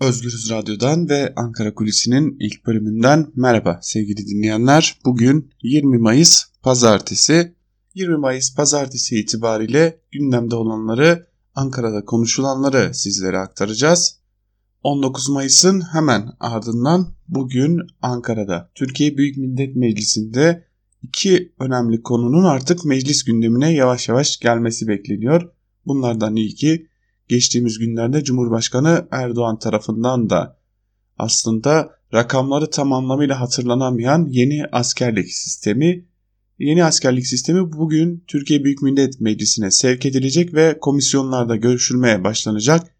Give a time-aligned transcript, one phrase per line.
[0.00, 4.98] Özgürüz Radyo'dan ve Ankara Kulisi'nin ilk bölümünden merhaba sevgili dinleyenler.
[5.04, 7.54] Bugün 20 Mayıs Pazartesi.
[7.94, 14.18] 20 Mayıs Pazartesi itibariyle gündemde olanları, Ankara'da konuşulanları sizlere aktaracağız.
[14.82, 20.64] 19 Mayıs'ın hemen ardından bugün Ankara'da Türkiye Büyük Millet Meclisi'nde
[21.02, 25.48] iki önemli konunun artık meclis gündemine yavaş yavaş gelmesi bekleniyor.
[25.86, 26.86] Bunlardan ilki
[27.28, 30.58] geçtiğimiz günlerde Cumhurbaşkanı Erdoğan tarafından da
[31.18, 36.08] aslında rakamları tam anlamıyla hatırlanamayan yeni askerlik sistemi
[36.58, 42.94] Yeni askerlik sistemi bugün Türkiye Büyük Millet Meclisi'ne sevk edilecek ve komisyonlarda görüşülmeye başlanacak.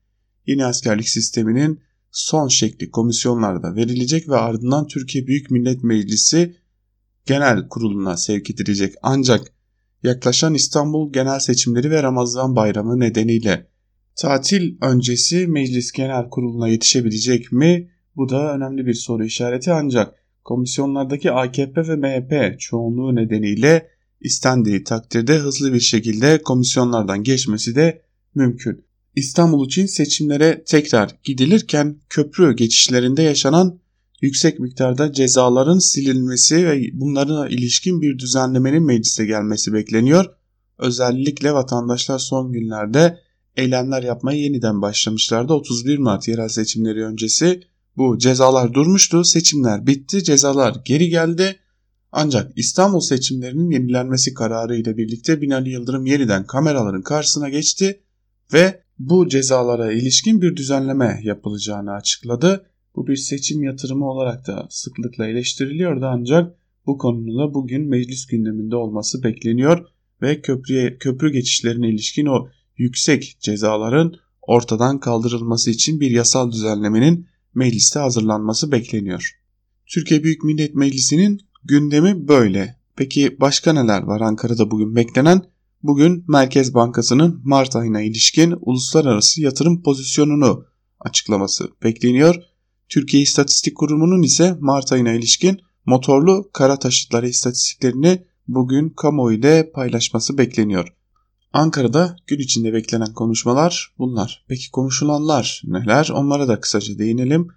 [0.47, 6.57] Yeni askerlik sisteminin son şekli komisyonlarda verilecek ve ardından Türkiye Büyük Millet Meclisi
[7.27, 8.95] Genel Kurulu'na sevk edilecek.
[9.03, 9.53] Ancak
[10.03, 13.69] yaklaşan İstanbul genel seçimleri ve Ramazan bayramı nedeniyle
[14.19, 17.91] Tatil öncesi Meclis Genel Kurulu'na yetişebilecek mi?
[18.17, 20.15] Bu da önemli bir soru işareti ancak
[20.45, 23.89] komisyonlardaki AKP ve MHP çoğunluğu nedeniyle
[24.21, 28.03] istendiği takdirde hızlı bir şekilde komisyonlardan geçmesi de
[28.35, 28.85] mümkün.
[29.17, 33.79] İstanbul için seçimlere tekrar gidilirken köprü geçişlerinde yaşanan
[34.21, 40.27] yüksek miktarda cezaların silinmesi ve bunlara ilişkin bir düzenlemenin meclise gelmesi bekleniyor.
[40.79, 43.28] Özellikle vatandaşlar son günlerde
[43.59, 45.53] eylemler yapmaya yeniden başlamışlardı.
[45.53, 47.63] 31 Mart yerel seçimleri öncesi
[47.97, 49.25] bu cezalar durmuştu.
[49.25, 50.25] Seçimler bitti.
[50.25, 51.57] Cezalar geri geldi.
[52.13, 58.01] Ancak İstanbul seçimlerinin yenilenmesi kararı ile birlikte Binali Yıldırım yeniden kameraların karşısına geçti
[58.53, 62.67] ve bu cezalara ilişkin bir düzenleme yapılacağını açıkladı.
[62.97, 66.55] Bu bir seçim yatırımı olarak da sıklıkla eleştiriliyordu ancak
[66.87, 69.87] bu konunun da bugün meclis gündeminde olması bekleniyor
[70.23, 72.49] ve köprüye, köprü geçişlerine ilişkin o
[72.79, 79.31] yüksek cezaların ortadan kaldırılması için bir yasal düzenlemenin mecliste hazırlanması bekleniyor.
[79.87, 82.79] Türkiye Büyük Millet Meclisi'nin gündemi böyle.
[82.97, 85.43] Peki başka neler var Ankara'da bugün beklenen?
[85.83, 90.65] Bugün Merkez Bankası'nın Mart ayına ilişkin uluslararası yatırım pozisyonunu
[91.01, 92.35] açıklaması bekleniyor.
[92.89, 100.39] Türkiye İstatistik Kurumu'nun ise Mart ayına ilişkin motorlu kara taşıtları istatistiklerini bugün kamuoyu ile paylaşması
[100.39, 100.98] bekleniyor.
[101.53, 104.45] Ankara'da gün içinde beklenen konuşmalar bunlar.
[104.49, 106.09] Peki konuşulanlar neler?
[106.15, 107.49] Onlara da kısaca değinelim.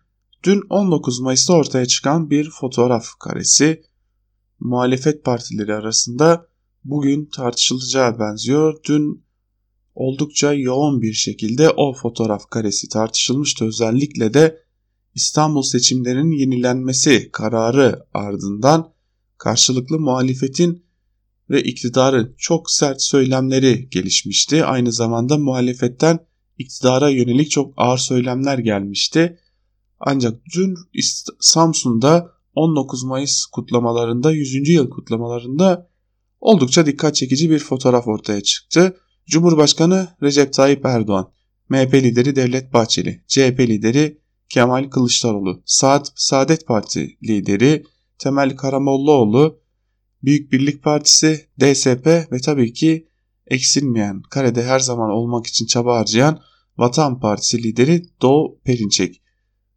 [0.43, 3.83] Dün 19 Mayıs'ta ortaya çıkan bir fotoğraf karesi
[4.59, 6.47] muhalefet partileri arasında
[6.83, 8.79] bugün tartışılacağı benziyor.
[8.83, 9.23] Dün
[9.95, 13.65] oldukça yoğun bir şekilde o fotoğraf karesi tartışılmıştı.
[13.65, 14.63] Özellikle de
[15.15, 18.93] İstanbul seçimlerinin yenilenmesi kararı ardından
[19.37, 20.83] karşılıklı muhalefetin
[21.49, 24.65] ve iktidarın çok sert söylemleri gelişmişti.
[24.65, 26.19] Aynı zamanda muhalefetten
[26.57, 29.39] iktidara yönelik çok ağır söylemler gelmişti.
[29.99, 30.75] Ancak dün
[31.39, 34.69] Samsun'da 19 Mayıs kutlamalarında 100.
[34.69, 35.89] yıl kutlamalarında
[36.39, 38.97] oldukça dikkat çekici bir fotoğraf ortaya çıktı.
[39.27, 41.31] Cumhurbaşkanı Recep Tayyip Erdoğan,
[41.69, 47.83] MHP lideri Devlet Bahçeli, CHP lideri Kemal Kılıçdaroğlu, Saat Saadet Parti lideri
[48.17, 49.60] Temel Karamollaoğlu,
[50.23, 53.07] Büyük Birlik Partisi, DSP ve tabii ki
[53.47, 56.41] eksilmeyen, karede her zaman olmak için çaba harcayan
[56.77, 59.21] Vatan Partisi lideri Doğu Perinçek.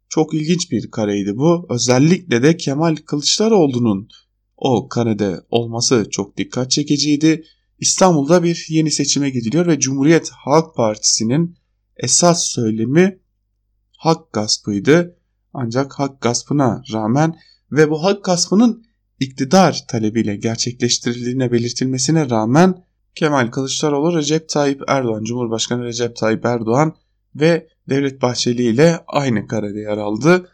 [0.09, 1.67] Çok ilginç bir kareydi bu.
[1.69, 4.09] Özellikle de Kemal Kılıçdaroğlu'nun
[4.57, 7.43] o karede olması çok dikkat çekiciydi.
[7.79, 11.57] İstanbul'da bir yeni seçime gidiliyor ve Cumhuriyet Halk Partisi'nin
[11.97, 13.19] esas söylemi
[13.97, 15.17] hak gaspıydı.
[15.53, 17.35] Ancak hak gaspına rağmen
[17.71, 18.85] ve bu hak gaspının
[19.19, 22.83] iktidar talebiyle gerçekleştirildiğine belirtilmesine rağmen
[23.15, 26.95] Kemal Kılıçdaroğlu Recep Tayyip Erdoğan, Cumhurbaşkanı Recep Tayyip Erdoğan
[27.35, 30.49] ve Devlet Bahçeli ile aynı karede yer aldı.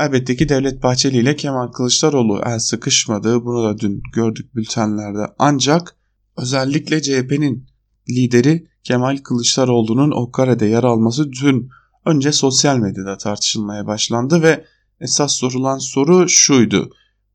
[0.00, 3.44] Elbette ki Devlet Bahçeli ile Kemal Kılıçdaroğlu el sıkışmadı.
[3.44, 5.26] Bunu da dün gördük bültenlerde.
[5.38, 5.96] Ancak
[6.36, 7.66] özellikle CHP'nin
[8.08, 11.68] lideri Kemal Kılıçdaroğlu'nun o karede yer alması dün
[12.06, 14.64] önce sosyal medyada tartışılmaya başlandı ve
[15.00, 16.90] esas sorulan soru şuydu.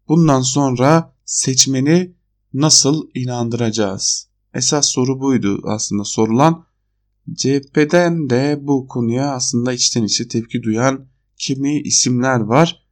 [0.07, 2.15] Bundan sonra seçmeni
[2.53, 4.29] nasıl inandıracağız?
[4.53, 6.65] Esas soru buydu aslında sorulan.
[7.35, 11.07] CHP'den de bu konuya aslında içten içe tepki duyan
[11.37, 12.85] kimi isimler var.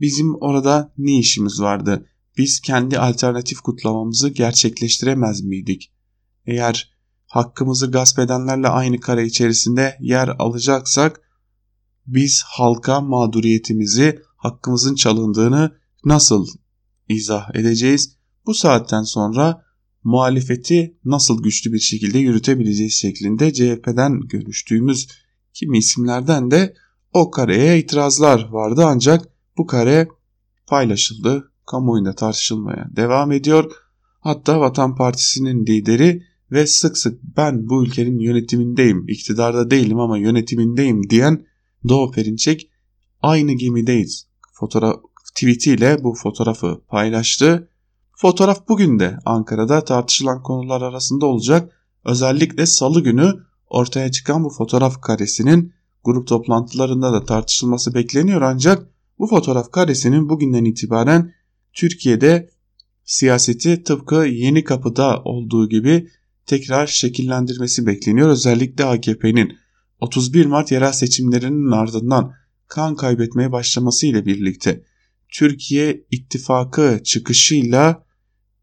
[0.00, 2.06] Bizim orada ne işimiz vardı?
[2.38, 5.92] Biz kendi alternatif kutlamamızı gerçekleştiremez miydik?
[6.46, 6.94] Eğer
[7.26, 11.20] hakkımızı gasp edenlerle aynı kare içerisinde yer alacaksak
[12.06, 16.46] biz halka mağduriyetimizi, hakkımızın çalındığını nasıl
[17.08, 18.16] izah edeceğiz?
[18.46, 19.64] Bu saatten sonra
[20.04, 25.08] muhalefeti nasıl güçlü bir şekilde yürütebileceğiz şeklinde CHP'den görüştüğümüz
[25.52, 26.74] kimi isimlerden de
[27.12, 29.28] o kareye itirazlar vardı ancak
[29.58, 30.08] bu kare
[30.66, 33.72] paylaşıldı, kamuoyunda tartışılmaya devam ediyor.
[34.20, 41.10] Hatta Vatan Partisi'nin lideri ve sık sık ben bu ülkenin yönetimindeyim, iktidarda değilim ama yönetimindeyim
[41.10, 41.46] diyen
[41.88, 42.70] Doğu Perinçek
[43.22, 44.96] aynı gemideyiz fotoğraf
[45.34, 47.68] tweetiyle bu fotoğrafı paylaştı.
[48.16, 51.72] Fotoğraf bugün de Ankara'da tartışılan konular arasında olacak.
[52.04, 53.32] Özellikle salı günü
[53.70, 55.72] ortaya çıkan bu fotoğraf karesinin
[56.04, 58.86] grup toplantılarında da tartışılması bekleniyor ancak
[59.18, 61.34] bu fotoğraf karesinin bugünden itibaren
[61.72, 62.50] Türkiye'de
[63.04, 66.08] siyaseti tıpkı yeni kapıda olduğu gibi
[66.46, 68.28] tekrar şekillendirmesi bekleniyor.
[68.28, 69.52] Özellikle AKP'nin
[70.00, 72.32] 31 Mart yerel seçimlerinin ardından
[72.66, 74.84] kan kaybetmeye başlaması ile birlikte
[75.34, 78.04] Türkiye ittifakı çıkışıyla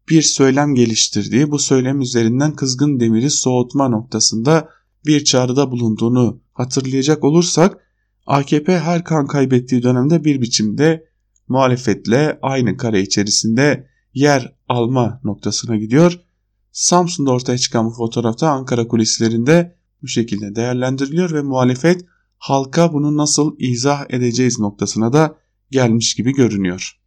[0.08, 4.68] bir söylem geliştirdiği bu söylem üzerinden kızgın demiri soğutma noktasında
[5.06, 7.78] bir çağrıda bulunduğunu hatırlayacak olursak
[8.26, 11.06] AKP her kan kaybettiği dönemde bir biçimde
[11.48, 16.20] muhalefetle aynı kare içerisinde yer alma noktasına gidiyor.
[16.72, 22.04] Samsun'da ortaya çıkan bu fotoğrafta Ankara kulislerinde bu şekilde değerlendiriliyor ve muhalefet
[22.38, 25.41] halka bunu nasıl izah edeceğiz noktasına da
[25.72, 26.98] gelmiş gibi görünüyor.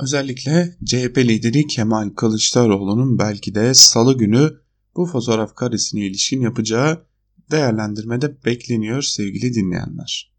[0.00, 4.50] Özellikle CHP lideri Kemal Kılıçdaroğlu'nun belki de salı günü
[4.96, 7.06] bu fotoğraf karesine ilişkin yapacağı
[7.50, 10.32] değerlendirmede bekleniyor sevgili dinleyenler.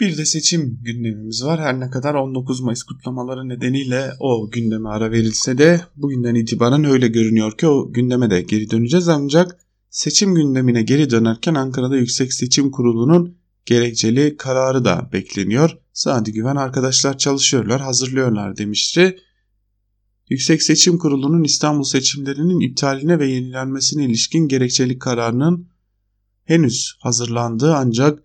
[0.00, 1.60] Bir de seçim gündemimiz var.
[1.60, 7.08] Her ne kadar 19 Mayıs kutlamaları nedeniyle o gündeme ara verilse de bugünden itibaren öyle
[7.08, 9.58] görünüyor ki o gündeme de geri döneceğiz ancak
[9.90, 13.36] seçim gündemine geri dönerken Ankara'da Yüksek Seçim Kurulu'nun
[13.66, 15.78] gerekçeli kararı da bekleniyor.
[16.00, 19.18] Sadi Güven arkadaşlar çalışıyorlar, hazırlıyorlar demişti.
[20.28, 25.68] Yüksek Seçim Kurulu'nun İstanbul seçimlerinin iptaline ve yenilenmesine ilişkin gerekçeli kararının
[26.44, 28.22] henüz hazırlandığı ancak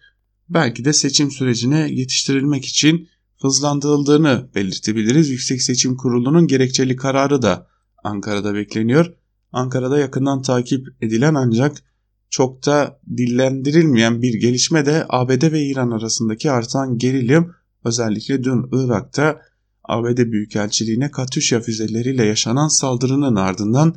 [0.50, 3.10] belki de seçim sürecine yetiştirilmek için
[3.42, 5.30] hızlandırıldığını belirtebiliriz.
[5.30, 7.68] Yüksek Seçim Kurulu'nun gerekçeli kararı da
[8.04, 9.14] Ankara'da bekleniyor.
[9.52, 11.84] Ankara'da yakından takip edilen ancak
[12.30, 19.42] çok da dillendirilmeyen bir gelişme de ABD ve İran arasındaki artan gerilim özellikle dün Irak'ta
[19.84, 23.96] ABD Büyükelçiliğine Katüşya füzeleriyle yaşanan saldırının ardından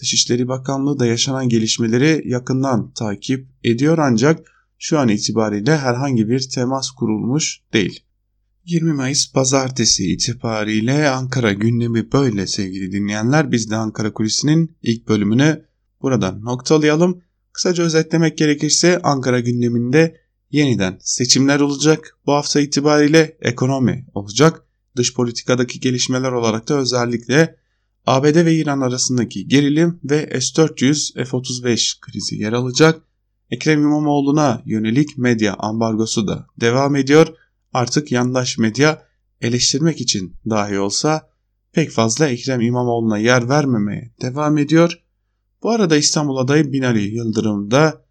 [0.00, 6.90] Dışişleri Bakanlığı da yaşanan gelişmeleri yakından takip ediyor ancak şu an itibariyle herhangi bir temas
[6.90, 8.00] kurulmuş değil.
[8.64, 13.52] 20 Mayıs pazartesi itibariyle Ankara gündemi böyle sevgili dinleyenler.
[13.52, 15.64] Biz de Ankara Kulisi'nin ilk bölümünü
[16.02, 17.22] buradan noktalayalım.
[17.52, 20.20] Kısaca özetlemek gerekirse Ankara gündeminde
[20.56, 22.18] yeniden seçimler olacak.
[22.26, 24.62] Bu hafta itibariyle ekonomi olacak.
[24.96, 27.56] Dış politikadaki gelişmeler olarak da özellikle
[28.06, 33.02] ABD ve İran arasındaki gerilim ve S-400 F-35 krizi yer alacak.
[33.50, 37.26] Ekrem İmamoğlu'na yönelik medya ambargosu da devam ediyor.
[37.72, 39.02] Artık yandaş medya
[39.40, 41.28] eleştirmek için dahi olsa
[41.72, 45.02] pek fazla Ekrem İmamoğlu'na yer vermemeye devam ediyor.
[45.62, 48.04] Bu arada İstanbul adayı Binali Yıldırım da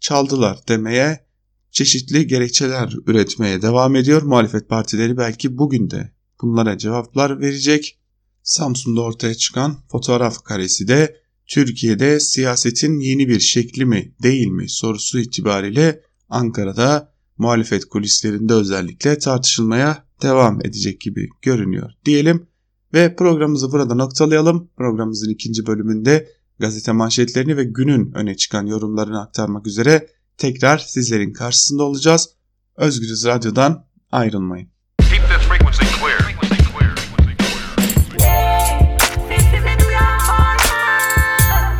[0.00, 1.31] çaldılar demeye
[1.72, 4.22] çeşitli gerekçeler üretmeye devam ediyor.
[4.22, 7.98] Muhalefet partileri belki bugün de bunlara cevaplar verecek.
[8.42, 11.16] Samsun'da ortaya çıkan fotoğraf karesi de
[11.46, 20.04] Türkiye'de siyasetin yeni bir şekli mi değil mi sorusu itibariyle Ankara'da muhalefet kulislerinde özellikle tartışılmaya
[20.22, 22.46] devam edecek gibi görünüyor diyelim
[22.94, 24.68] ve programımızı burada noktalayalım.
[24.76, 30.08] Programımızın ikinci bölümünde gazete manşetlerini ve günün öne çıkan yorumlarını aktarmak üzere
[30.42, 32.28] tekrar sizlerin karşısında olacağız.
[32.76, 34.68] Özgürüz Radyo'dan ayrılmayın.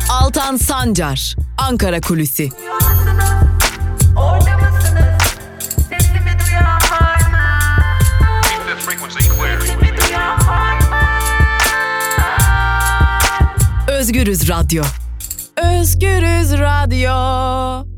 [0.09, 2.49] Altan Sancar, Ankara Kulüsi.
[13.87, 14.83] Özgürüz Radyo.
[15.57, 17.92] Özgürüz Radyo.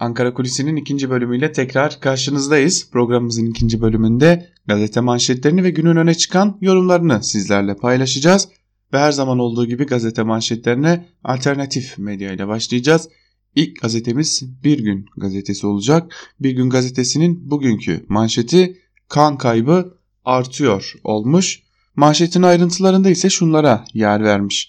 [0.00, 2.90] Ankara Kulisi'nin ikinci bölümüyle tekrar karşınızdayız.
[2.90, 8.48] Programımızın ikinci bölümünde gazete manşetlerini ve günün öne çıkan yorumlarını sizlerle paylaşacağız.
[8.92, 13.08] Ve her zaman olduğu gibi gazete manşetlerine alternatif medya ile başlayacağız.
[13.54, 16.14] İlk gazetemiz Bir Gün gazetesi olacak.
[16.40, 21.62] Bir Gün gazetesinin bugünkü manşeti kan kaybı artıyor olmuş.
[21.96, 24.68] Manşetin ayrıntılarında ise şunlara yer vermiş.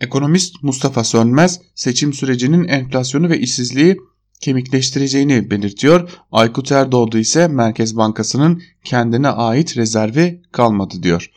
[0.00, 3.96] Ekonomist Mustafa Sönmez seçim sürecinin enflasyonu ve işsizliği
[4.40, 6.10] kemikleştireceğini belirtiyor.
[6.32, 11.30] Aykut Erdoğdu ise Merkez Bankası'nın kendine ait rezervi kalmadı diyor.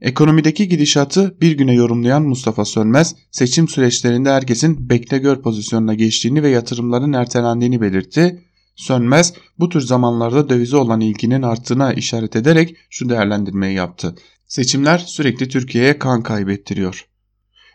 [0.00, 6.48] Ekonomideki gidişatı bir güne yorumlayan Mustafa Sönmez, seçim süreçlerinde herkesin bekle gör pozisyonuna geçtiğini ve
[6.48, 8.44] yatırımların ertelendiğini belirtti.
[8.76, 14.14] Sönmez bu tür zamanlarda dövize olan ilginin arttığına işaret ederek şu değerlendirmeyi yaptı.
[14.46, 17.06] Seçimler sürekli Türkiye'ye kan kaybettiriyor.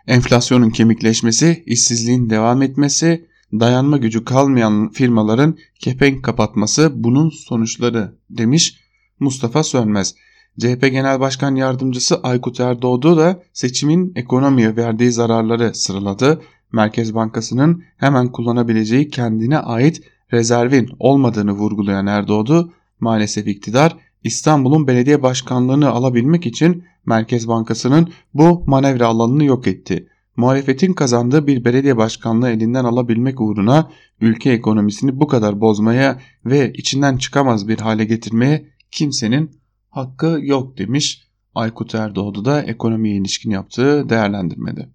[0.08, 3.28] Enflasyonun kemikleşmesi, işsizliğin devam etmesi,
[3.60, 8.80] dayanma gücü kalmayan firmaların kepenk kapatması bunun sonuçları demiş
[9.20, 10.16] Mustafa Sönmez.
[10.60, 16.42] CHP Genel Başkan Yardımcısı Aykut Erdoğdu da seçimin ekonomiye verdiği zararları sıraladı.
[16.72, 20.02] Merkez Bankası'nın hemen kullanabileceği kendine ait
[20.34, 29.08] rezervin olmadığını vurgulayan Erdoğdu, maalesef iktidar İstanbul'un belediye başkanlığını alabilmek için Merkez Bankası'nın bu manevra
[29.08, 30.08] alanını yok etti.
[30.38, 37.18] Muhalefetin kazandığı bir belediye başkanlığı elinden alabilmek uğruna ülke ekonomisini bu kadar bozmaya ve içinden
[37.18, 39.52] çıkamaz bir hale getirmeye kimsenin
[39.90, 41.24] hakkı yok demiş
[41.56, 44.90] Aykut Erdoğdu da ekonomiye ilişkin yaptığı değerlendirmede.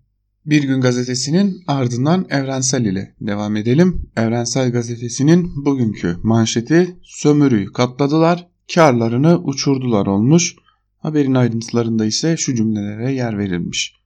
[0.47, 4.11] Bir Gün Gazetesi'nin ardından Evrensel ile devam edelim.
[4.17, 10.57] Evrensel Gazetesi'nin bugünkü manşeti sömürüyü katladılar, karlarını uçurdular olmuş.
[10.99, 13.98] Haberin ayrıntılarında ise şu cümlelere yer verilmiş.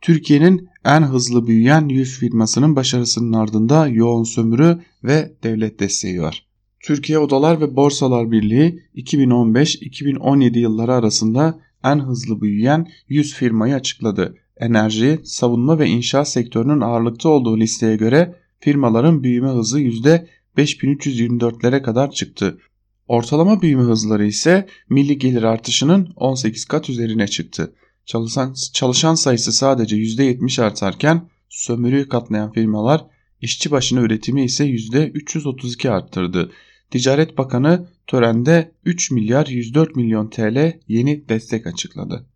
[0.00, 6.46] Türkiye'nin en hızlı büyüyen 100 firmasının başarısının ardında yoğun sömürü ve devlet desteği var.
[6.80, 14.36] Türkiye Odalar ve Borsalar Birliği 2015-2017 yılları arasında en hızlı büyüyen 100 firmayı açıkladı.
[14.56, 22.58] Enerji, savunma ve inşaat sektörünün ağırlıkta olduğu listeye göre firmaların büyüme hızı %5324'lere kadar çıktı.
[23.08, 27.72] Ortalama büyüme hızları ise milli gelir artışının 18 kat üzerine çıktı.
[28.10, 33.06] Çalışan, çalışan sayısı sadece %70 artarken sömürüyü katlayan firmalar
[33.40, 36.50] işçi başına üretimi ise %332 arttırdı.
[36.90, 42.26] Ticaret Bakanı törende 3 milyar 104 milyon TL yeni destek açıkladı.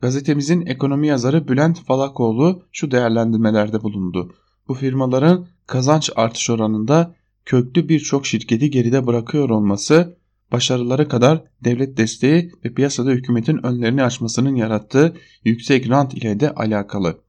[0.00, 4.34] Gazetemizin ekonomi yazarı Bülent Falakoğlu şu değerlendirmelerde bulundu.
[4.68, 7.14] Bu firmaların kazanç artış oranında
[7.44, 10.21] köklü birçok şirketi geride bırakıyor olması
[10.52, 17.20] başarıları kadar devlet desteği ve piyasada hükümetin önlerini açmasının yarattığı yüksek rant ile de alakalı.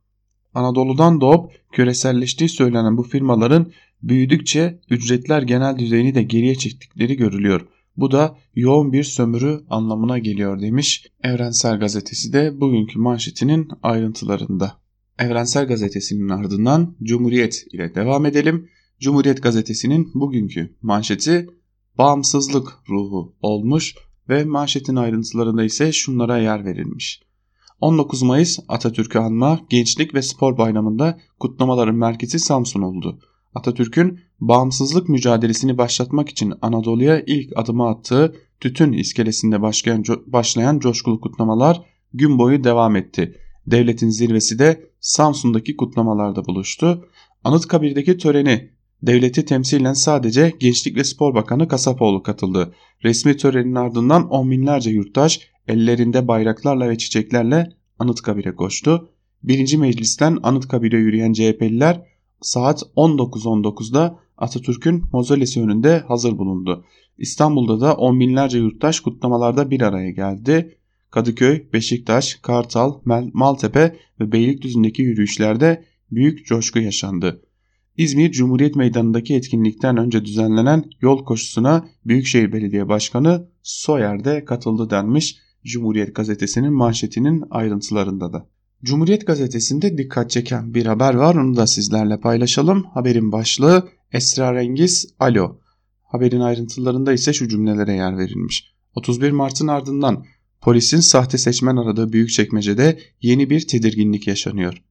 [0.54, 3.72] Anadolu'dan doğup küreselleştiği söylenen bu firmaların
[4.04, 7.68] büyüdükçe ücretler genel düzeyini de geriye çektikleri görülüyor.
[7.98, 14.84] Bu da yoğun bir sömürü anlamına geliyor demiş Evrensel Gazetesi de bugünkü manşetinin ayrıntılarında.
[15.20, 18.70] Evrensel Gazetesi'nin ardından Cumhuriyet ile devam edelim.
[19.00, 21.48] Cumhuriyet Gazetesi'nin bugünkü manşeti
[21.98, 23.96] bağımsızlık ruhu olmuş
[24.30, 27.22] ve manşetin ayrıntılarında ise şunlara yer verilmiş.
[27.82, 33.20] 19 Mayıs Atatürk'ü anma Gençlik ve Spor Bayramı'nda kutlamaların merkezi Samsun oldu.
[33.56, 41.82] Atatürk'ün bağımsızlık mücadelesini başlatmak için Anadolu'ya ilk adımı attığı Tütün iskelesinde başlayan, başlayan coşkulu kutlamalar
[42.14, 43.40] gün boyu devam etti.
[43.68, 47.06] Devletin zirvesi de Samsun'daki kutlamalarda buluştu.
[47.44, 48.73] Anıtkabir'deki töreni
[49.04, 52.76] devleti temsilen sadece Gençlik ve Spor Bakanı Kasapoğlu katıldı.
[53.04, 57.70] Resmi törenin ardından on binlerce yurttaş ellerinde bayraklarla ve çiçeklerle
[58.00, 59.10] Anıtkabir'e koştu.
[59.44, 62.02] Birinci meclisten Anıtkabir'e yürüyen CHP'liler
[62.42, 66.86] saat 19.19'da Atatürk'ün mozolesi önünde hazır bulundu.
[67.18, 70.78] İstanbul'da da on binlerce yurttaş kutlamalarda bir araya geldi.
[71.12, 72.94] Kadıköy, Beşiktaş, Kartal,
[73.34, 77.42] Maltepe ve Beylikdüzü'ndeki yürüyüşlerde büyük coşku yaşandı.
[77.98, 86.16] İzmir Cumhuriyet Meydanı'ndaki etkinlikten önce düzenlenen yol koşusuna Büyükşehir Belediye Başkanı Soyer'de katıldı denmiş Cumhuriyet
[86.16, 88.48] Gazetesi'nin manşetinin ayrıntılarında da.
[88.84, 92.84] Cumhuriyet Gazetesi'nde dikkat çeken bir haber var onu da sizlerle paylaşalım.
[92.94, 95.60] Haberin başlığı Esrarengiz Alo.
[96.04, 98.74] Haberin ayrıntılarında ise şu cümlelere yer verilmiş.
[98.96, 100.26] 31 Mart'ın ardından
[100.62, 104.84] polisin sahte seçmen aradığı Büyükçekmece'de yeni bir tedirginlik yaşanıyor.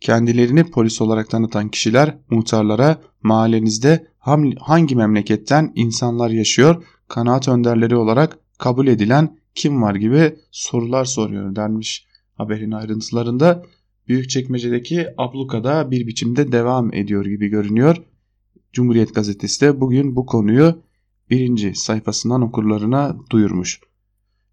[0.00, 4.06] Kendilerini polis olarak tanıtan kişiler muhtarlara mahallenizde
[4.58, 12.06] hangi memleketten insanlar yaşıyor kanaat önderleri olarak kabul edilen kim var gibi sorular soruyor denmiş
[12.34, 13.62] haberin ayrıntılarında.
[14.08, 17.96] Büyükçekmece'deki ablukada bir biçimde devam ediyor gibi görünüyor.
[18.72, 20.82] Cumhuriyet Gazetesi de bugün bu konuyu
[21.30, 23.80] birinci sayfasından okurlarına duyurmuş.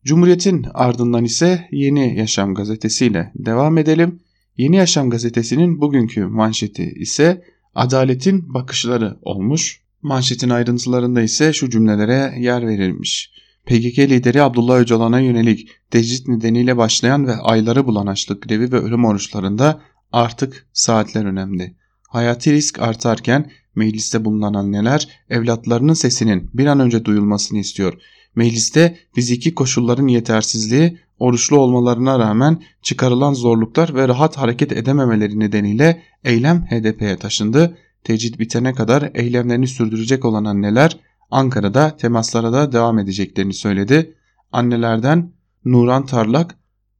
[0.03, 4.19] Cumhuriyet'in ardından ise Yeni Yaşam gazetesiyle devam edelim.
[4.57, 7.43] Yeni Yaşam gazetesinin bugünkü manşeti ise
[7.75, 9.81] adaletin bakışları olmuş.
[10.01, 13.31] Manşetin ayrıntılarında ise şu cümlelere yer verilmiş.
[13.65, 19.05] PKK lideri Abdullah Öcalan'a yönelik tecrit nedeniyle başlayan ve ayları bulan açlık grevi ve ölüm
[19.05, 21.75] oruçlarında artık saatler önemli.
[22.09, 27.93] Hayati risk artarken mecliste bulunan anneler evlatlarının sesinin bir an önce duyulmasını istiyor.
[28.35, 36.65] Mecliste fiziki koşulların yetersizliği, oruçlu olmalarına rağmen çıkarılan zorluklar ve rahat hareket edememeleri nedeniyle eylem
[36.65, 37.77] HDP'ye taşındı.
[38.03, 40.97] tecrit bitene kadar eylemlerini sürdürecek olan anneler
[41.31, 44.15] Ankara'da temaslara da devam edeceklerini söyledi.
[44.51, 45.31] Annelerden
[45.65, 46.55] Nuran Tarlak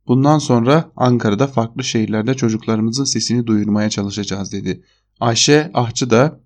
[0.07, 4.83] bundan sonra Ankara'da farklı şehirlerde çocuklarımızın sesini duyurmaya çalışacağız dedi.
[5.19, 6.39] Ayşe Ahçı da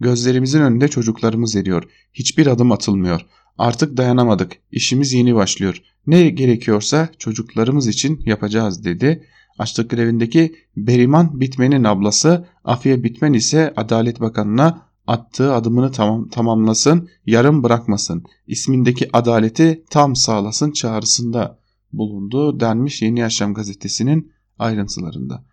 [0.00, 1.82] gözlerimizin önünde çocuklarımız eriyor.
[2.12, 3.26] Hiçbir adım atılmıyor.
[3.58, 4.52] Artık dayanamadık.
[4.72, 5.82] İşimiz yeni başlıyor.
[6.06, 9.26] Ne gerekiyorsa çocuklarımız için yapacağız dedi.
[9.58, 17.62] Açlık grevindeki Beriman Bitmen'in ablası Afiye Bitmen ise Adalet Bakanı'na attığı adımını tamam, tamamlasın, yarım
[17.62, 21.58] bırakmasın, ismindeki adaleti tam sağlasın çağrısında
[21.92, 25.44] bulundu denmiş Yeni Yaşam gazetesinin ayrıntılarında.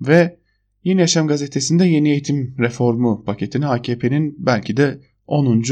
[0.00, 0.38] Ve
[0.84, 5.62] Yeni Yaşam gazetesinde yeni eğitim reformu paketini AKP'nin belki de 10.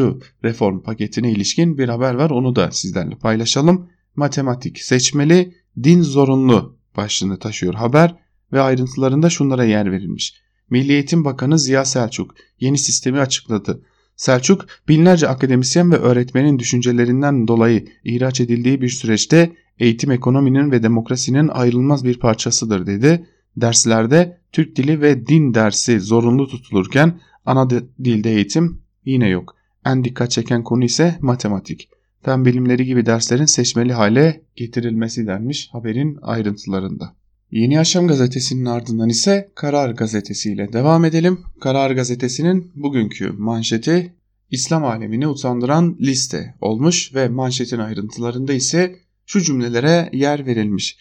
[0.44, 3.88] reform paketine ilişkin bir haber var onu da sizlerle paylaşalım.
[4.16, 8.16] Matematik seçmeli, din zorunlu başlığını taşıyor haber
[8.52, 10.34] ve ayrıntılarında şunlara yer verilmiş.
[10.70, 13.82] Milli Eğitim Bakanı Ziya Selçuk yeni sistemi açıkladı.
[14.16, 21.48] Selçuk binlerce akademisyen ve öğretmenin düşüncelerinden dolayı ihraç edildiği bir süreçte eğitim ekonominin ve demokrasinin
[21.48, 23.26] ayrılmaz bir parçasıdır dedi.
[23.56, 27.70] Derslerde Türk dili ve din dersi zorunlu tutulurken ana
[28.04, 29.56] dilde eğitim yine yok.
[29.86, 31.88] En dikkat çeken konu ise matematik.
[32.24, 37.14] Fen bilimleri gibi derslerin seçmeli hale getirilmesi denmiş haberin ayrıntılarında.
[37.50, 41.40] Yeni Yaşam gazetesinin ardından ise Karar gazetesi ile devam edelim.
[41.60, 44.12] Karar gazetesinin bugünkü manşeti
[44.50, 50.96] İslam alemini utandıran liste olmuş ve manşetin ayrıntılarında ise şu cümlelere yer verilmiş.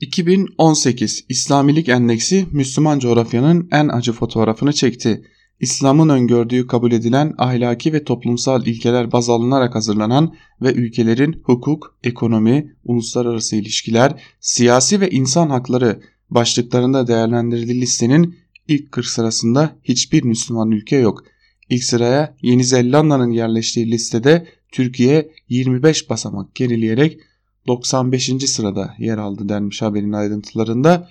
[0.00, 5.24] 2018 İslamilik Endeksi Müslüman coğrafyanın en acı fotoğrafını çekti.
[5.60, 12.76] İslam'ın öngördüğü kabul edilen ahlaki ve toplumsal ilkeler baz alınarak hazırlanan ve ülkelerin hukuk, ekonomi,
[12.84, 18.36] uluslararası ilişkiler, siyasi ve insan hakları başlıklarında değerlendirildiği listenin
[18.68, 21.24] ilk 40 sırasında hiçbir Müslüman ülke yok.
[21.70, 27.20] İlk sıraya Yeni Zelanda'nın yerleştiği listede Türkiye 25 basamak gerileyerek
[27.66, 28.26] 95.
[28.26, 31.08] sırada yer aldı denmiş haberin ayrıntılarında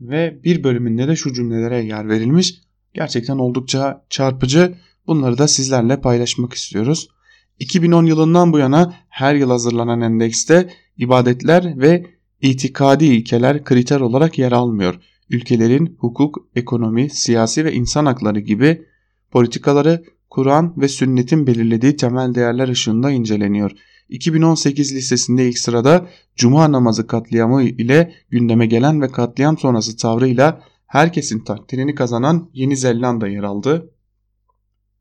[0.00, 2.67] ve bir bölümünde de şu cümlelere yer verilmiş.
[2.94, 4.74] Gerçekten oldukça çarpıcı.
[5.06, 7.08] Bunları da sizlerle paylaşmak istiyoruz.
[7.58, 12.06] 2010 yılından bu yana her yıl hazırlanan endekste ibadetler ve
[12.40, 14.94] itikadi ilkeler kriter olarak yer almıyor.
[15.30, 18.82] Ülkelerin hukuk, ekonomi, siyasi ve insan hakları gibi
[19.30, 23.70] politikaları Kur'an ve sünnetin belirlediği temel değerler ışığında inceleniyor.
[24.08, 31.44] 2018 listesinde ilk sırada Cuma namazı katliamı ile gündeme gelen ve katliam sonrası tavrıyla herkesin
[31.44, 33.90] takdirini kazanan Yeni Zelanda yer aldı.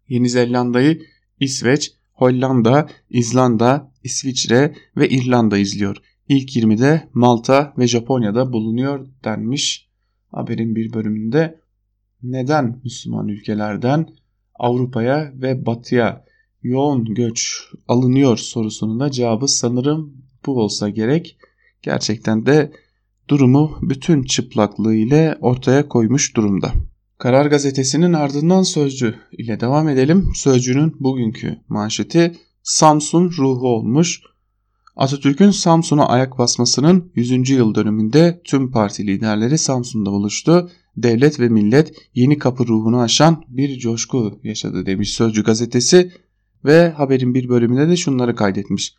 [0.09, 1.01] Yeni Zelanda'yı
[1.39, 5.97] İsveç, Hollanda, İzlanda, İsviçre ve İrlanda izliyor.
[6.29, 9.89] İlk 20'de Malta ve Japonya'da bulunuyor denmiş
[10.31, 11.61] haberin bir bölümünde.
[12.23, 14.09] Neden Müslüman ülkelerden
[14.55, 16.25] Avrupa'ya ve Batı'ya
[16.63, 21.37] yoğun göç alınıyor sorusunun da cevabı sanırım bu olsa gerek.
[21.81, 22.71] Gerçekten de
[23.27, 26.73] durumu bütün çıplaklığı ile ortaya koymuş durumda.
[27.17, 30.31] Karar gazetesinin ardından Sözcü ile devam edelim.
[30.35, 34.21] Sözcü'nün bugünkü manşeti Samsun ruhu olmuş.
[34.95, 37.49] Atatürk'ün Samsun'a ayak basmasının 100.
[37.49, 40.69] yıl dönümünde tüm parti liderleri Samsun'da buluştu.
[40.97, 46.11] Devlet ve millet yeni kapı ruhunu aşan bir coşku yaşadı demiş Sözcü gazetesi
[46.65, 48.93] ve haberin bir bölümünde de şunları kaydetmiş.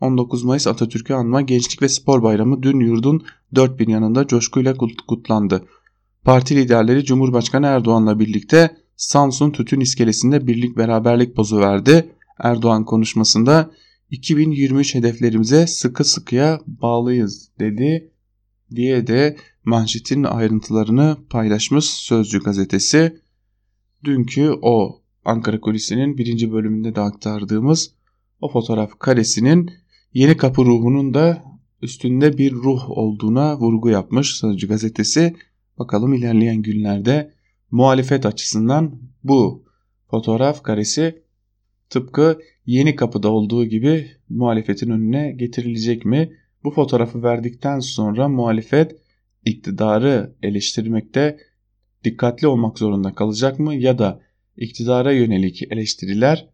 [0.00, 4.74] 19 Mayıs Atatürk'ü anma Gençlik ve Spor Bayramı dün yurdun dört bir yanında coşkuyla
[5.08, 5.64] kutlandı.
[6.24, 12.08] Parti liderleri Cumhurbaşkanı Erdoğan'la birlikte Samsun Tütün İskelesi'nde birlik beraberlik pozu verdi.
[12.38, 13.70] Erdoğan konuşmasında
[14.10, 18.12] 2023 hedeflerimize sıkı sıkıya bağlıyız dedi
[18.74, 23.20] diye de manşetin ayrıntılarını paylaşmış Sözcü gazetesi.
[24.04, 27.90] Dünkü o Ankara Kulisi'nin birinci bölümünde de aktardığımız
[28.40, 29.70] o fotoğraf karesinin
[30.14, 31.44] Yeni Kapı ruhunun da
[31.82, 35.36] üstünde bir ruh olduğuna vurgu yapmış Sözcü gazetesi.
[35.78, 37.32] Bakalım ilerleyen günlerde
[37.70, 39.64] muhalefet açısından bu
[40.10, 41.22] fotoğraf karesi
[41.90, 46.32] tıpkı Yeni Kapı'da olduğu gibi muhalefetin önüne getirilecek mi?
[46.64, 48.96] Bu fotoğrafı verdikten sonra muhalefet
[49.44, 51.38] iktidarı eleştirmekte
[52.04, 54.20] dikkatli olmak zorunda kalacak mı ya da
[54.56, 56.48] iktidara yönelik eleştiriler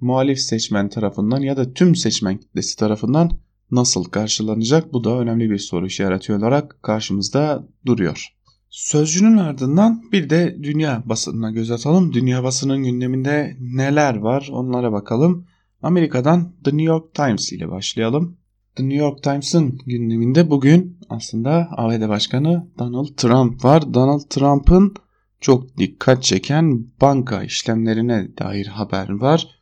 [0.00, 3.30] muhalif seçmen tarafından ya da tüm seçmen kitlesi tarafından
[3.70, 4.92] nasıl karşılanacak?
[4.92, 8.26] Bu da önemli bir soru işareti olarak karşımızda duruyor.
[8.70, 12.12] Sözcünün ardından bir de dünya basınına göz atalım.
[12.12, 15.46] Dünya basının gündeminde neler var onlara bakalım.
[15.82, 18.36] Amerika'dan The New York Times ile başlayalım.
[18.76, 23.94] The New York Times'ın gündeminde bugün aslında ABD Başkanı Donald Trump var.
[23.94, 24.94] Donald Trump'ın
[25.40, 29.59] çok dikkat çeken banka işlemlerine dair haber var.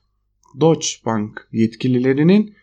[0.61, 2.55] Deutsche Bank yetkililerinin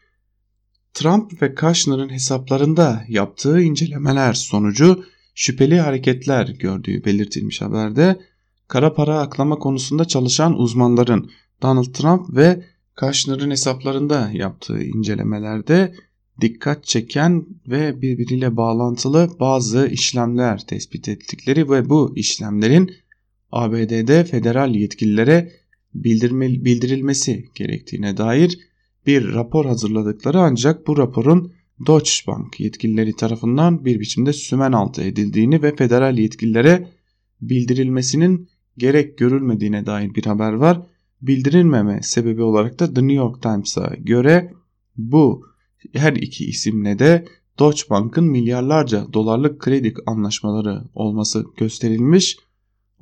[0.93, 5.05] Trump ve Kushner'ın hesaplarında yaptığı incelemeler sonucu
[5.35, 8.19] şüpheli hareketler gördüğü belirtilmiş haberde
[8.67, 11.31] kara para aklama konusunda çalışan uzmanların
[11.61, 12.63] Donald Trump ve
[12.95, 15.95] Kushner'ın hesaplarında yaptığı incelemelerde
[16.41, 22.91] dikkat çeken ve birbiriyle bağlantılı bazı işlemler tespit ettikleri ve bu işlemlerin
[23.51, 25.51] ABD'de federal yetkililere
[25.95, 28.59] bildirilmesi gerektiğine dair
[29.07, 31.53] bir rapor hazırladıkları ancak bu raporun
[31.87, 36.87] Deutsche Bank yetkilileri tarafından bir biçimde sümen altı edildiğini ve federal yetkililere
[37.41, 40.81] bildirilmesinin gerek görülmediğine dair bir haber var.
[41.21, 44.53] Bildirilmeme sebebi olarak da The New York Times'a göre
[44.97, 45.45] bu
[45.93, 47.25] her iki isimle de
[47.59, 52.37] Deutsche Bank'ın milyarlarca dolarlık kredi anlaşmaları olması gösterilmiş.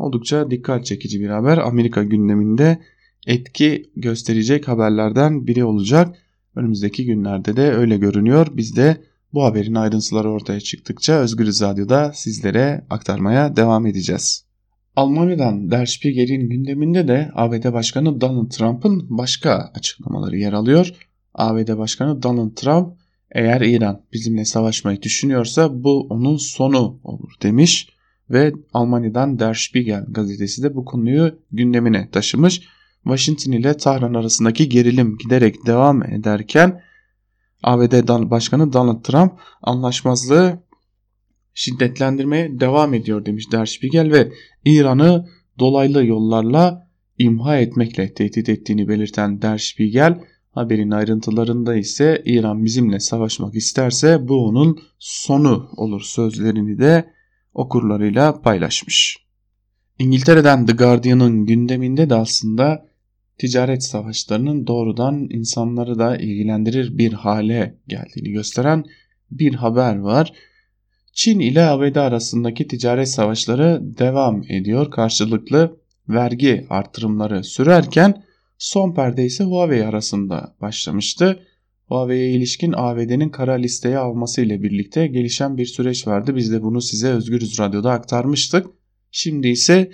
[0.04, 1.58] Oldukça dikkat çekici bir haber.
[1.58, 2.80] Amerika gündeminde
[3.28, 6.16] etki gösterecek haberlerden biri olacak.
[6.56, 8.48] Önümüzdeki günlerde de öyle görünüyor.
[8.52, 8.98] Biz de
[9.34, 14.46] bu haberin ayrıntıları ortaya çıktıkça Özgür Radyo'da sizlere aktarmaya devam edeceğiz.
[14.96, 20.94] Almanya'dan Der Spiegel'in gündeminde de ABD Başkanı Donald Trump'ın başka açıklamaları yer alıyor.
[21.34, 22.94] ABD Başkanı Donald Trump
[23.32, 27.94] eğer İran bizimle savaşmayı düşünüyorsa bu onun sonu olur demiş
[28.30, 32.62] ve Almanya'dan Der Spiegel gazetesi de bu konuyu gündemine taşımış.
[33.04, 36.82] Washington ile Tahran arasındaki gerilim giderek devam ederken
[37.64, 40.64] ABD Başkanı Donald Trump anlaşmazlığı
[41.54, 44.32] şiddetlendirmeye devam ediyor demiş Der Spiegel ve
[44.66, 50.20] İran'ı dolaylı yollarla imha etmekle tehdit ettiğini belirten Der Spiegel
[50.52, 57.14] haberin ayrıntılarında ise İran bizimle savaşmak isterse bu onun sonu olur sözlerini de
[57.54, 59.18] okurlarıyla paylaşmış.
[60.00, 62.86] İngiltere'den The Guardian'ın gündeminde de aslında
[63.38, 68.86] ticaret savaşlarının doğrudan insanları da ilgilendirir bir hale geldiğini gösteren
[69.32, 70.34] bir haber var.
[71.14, 74.92] Çin ile ABD arasındaki ticaret savaşları devam ediyor.
[74.92, 75.78] Karşılıklı
[76.10, 78.24] vergi artırımları sürerken
[78.58, 81.40] son perde ise Huawei arasında başlamıştı.
[81.88, 86.36] Huawei'ye ilişkin ABD'nin kara listeye alması ile birlikte gelişen bir süreç vardı.
[86.36, 88.68] Biz de bunu size Özgürüz Radyo'da aktarmıştık.
[89.12, 89.92] Şimdi ise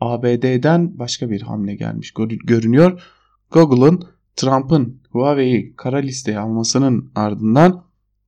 [0.00, 2.14] ABD'den başka bir hamle gelmiş
[2.44, 3.02] görünüyor.
[3.50, 4.04] Google'ın
[4.36, 7.84] Trump'ın Huawei'yi kara listeye almasının ardından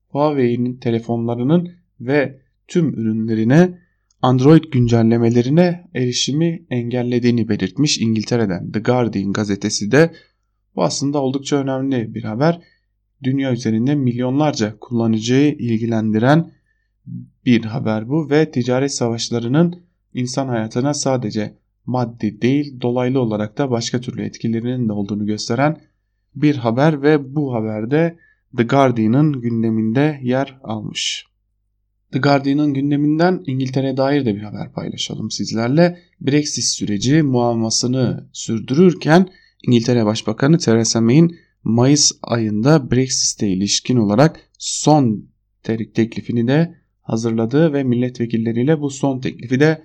[0.08, 3.78] Huawei'nin telefonlarının ve tüm ürünlerine
[4.22, 10.12] Android güncellemelerine erişimi engellediğini belirtmiş İngiltere'den The Guardian gazetesi de
[10.76, 12.60] bu aslında oldukça önemli bir haber.
[13.24, 16.50] Dünya üzerinde milyonlarca kullanıcıyı ilgilendiren
[17.46, 19.82] bir haber bu ve ticaret savaşlarının
[20.14, 21.54] insan hayatına sadece
[21.87, 25.80] maddi değil dolaylı olarak da başka türlü etkilerinin de olduğunu gösteren
[26.34, 28.16] bir haber ve bu haberde
[28.56, 31.26] The Guardian'ın gündeminde yer almış.
[32.12, 35.98] The Guardian'ın gündeminden İngiltere'ye dair de bir haber paylaşalım sizlerle.
[36.20, 39.28] Brexit süreci muammasını sürdürürken
[39.66, 45.29] İngiltere Başbakanı Theresa May'in Mayıs ayında Brexit'e ilişkin olarak son
[45.62, 49.85] teklifini de hazırladığı ve milletvekilleriyle bu son teklifi de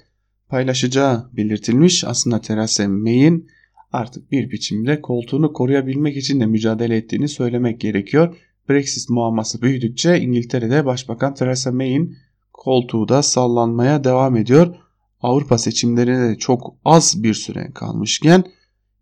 [0.50, 2.04] paylaşacağı belirtilmiş.
[2.04, 3.48] Aslında Theresa May'in
[3.92, 8.36] artık bir biçimde koltuğunu koruyabilmek için de mücadele ettiğini söylemek gerekiyor.
[8.70, 12.18] Brexit muamması büyüdükçe İngiltere'de Başbakan Theresa May'in
[12.54, 14.76] koltuğu da sallanmaya devam ediyor.
[15.22, 18.44] Avrupa seçimlerine de çok az bir süre kalmışken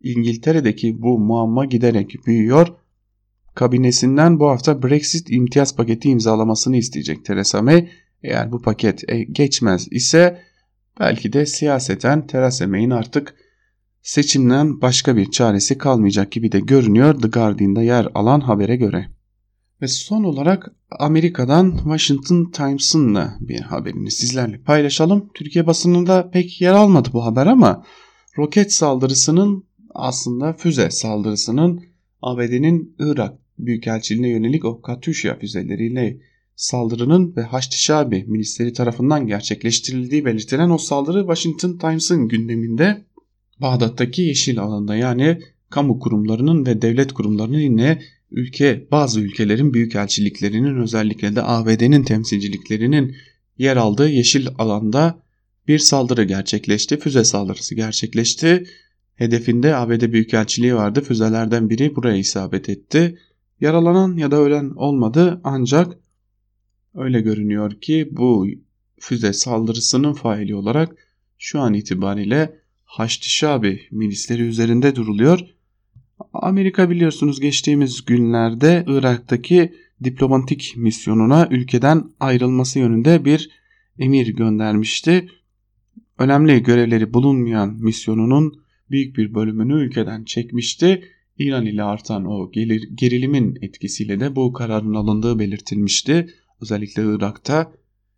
[0.04, 2.68] İngiltere'deki bu muamma giderek büyüyor.
[3.56, 7.90] Kabinesinden bu hafta Brexit imtiyaz paketi imzalamasını isteyecek Theresa May.
[8.24, 10.42] Eğer bu paket e, geçmez ise
[11.00, 13.36] belki de siyaseten Theresa May'in artık
[14.02, 19.08] seçimden başka bir çaresi kalmayacak gibi de görünüyor The Guardian'da yer alan habere göre.
[19.82, 25.30] Ve son olarak Amerika'dan Washington Times'ın da bir haberini sizlerle paylaşalım.
[25.34, 27.84] Türkiye basınında pek yer almadı bu haber ama
[28.38, 31.84] roket saldırısının aslında füze saldırısının
[32.22, 36.18] ABD'nin Irak Büyükelçiliğine yönelik o Katyusha füzeleriyle
[36.56, 43.06] saldırının ve Haçlı Şabi Ministeri tarafından gerçekleştirildiği belirtilen o saldırı Washington Times'ın gündeminde
[43.62, 51.36] Bağdat'taki yeşil alanda yani kamu kurumlarının ve devlet kurumlarının yine ülke bazı ülkelerin büyükelçiliklerinin özellikle
[51.36, 53.16] de ABD'nin temsilciliklerinin
[53.58, 55.20] yer aldığı yeşil alanda
[55.68, 57.00] bir saldırı gerçekleşti.
[57.00, 58.64] Füze saldırısı gerçekleşti.
[59.18, 61.02] Hedefinde ABD Büyükelçiliği vardı.
[61.02, 63.20] Füzelerden biri buraya isabet etti.
[63.62, 65.98] Yaralanan ya da ölen olmadı ancak
[66.96, 68.48] öyle görünüyor ki bu
[69.00, 70.96] füze saldırısının faili olarak
[71.38, 75.40] şu an itibariyle Haçlı Şabi milisleri üzerinde duruluyor.
[76.34, 83.50] Amerika biliyorsunuz geçtiğimiz günlerde Irak'taki diplomatik misyonuna ülkeden ayrılması yönünde bir
[84.00, 85.28] emir göndermişti.
[86.20, 91.04] Önemli görevleri bulunmayan misyonunun büyük bir bölümünü ülkeden çekmişti.
[91.38, 96.30] İran ile artan o gelir, gerilimin etkisiyle de bu kararın alındığı belirtilmişti.
[96.62, 97.72] Özellikle Irak'ta.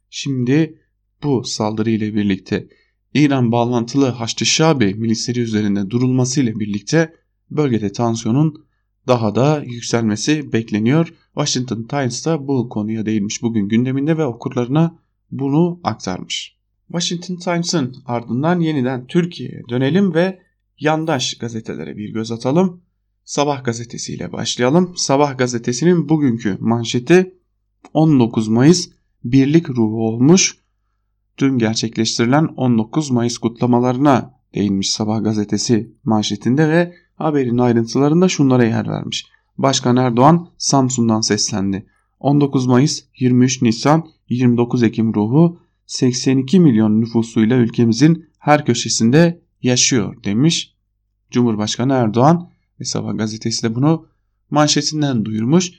[0.09, 0.81] Şimdi
[1.23, 2.67] bu saldırı ile birlikte
[3.13, 7.13] İran bağlantılı Haçlı Şabi milisleri üzerinde durulmasıyla birlikte
[7.51, 8.65] bölgede tansiyonun
[9.07, 11.13] daha da yükselmesi bekleniyor.
[11.33, 14.99] Washington Times da bu konuya değinmiş bugün gündeminde ve okurlarına
[15.31, 16.57] bunu aktarmış.
[16.87, 20.39] Washington Times'ın ardından yeniden Türkiye'ye dönelim ve
[20.79, 22.81] yandaş gazetelere bir göz atalım.
[23.23, 24.93] Sabah gazetesiyle başlayalım.
[24.97, 27.35] Sabah gazetesinin bugünkü manşeti
[27.93, 28.89] 19 Mayıs
[29.23, 30.57] birlik ruhu olmuş.
[31.37, 39.27] Dün gerçekleştirilen 19 Mayıs kutlamalarına değinmiş Sabah gazetesi manşetinde ve haberin ayrıntılarında şunlara yer vermiş.
[39.57, 41.85] Başkan Erdoğan Samsun'dan seslendi.
[42.19, 50.73] 19 Mayıs, 23 Nisan, 29 Ekim ruhu 82 milyon nüfusuyla ülkemizin her köşesinde yaşıyor demiş.
[51.31, 54.07] Cumhurbaşkanı Erdoğan ve Sabah gazetesi de bunu
[54.49, 55.71] manşetinden duyurmuş.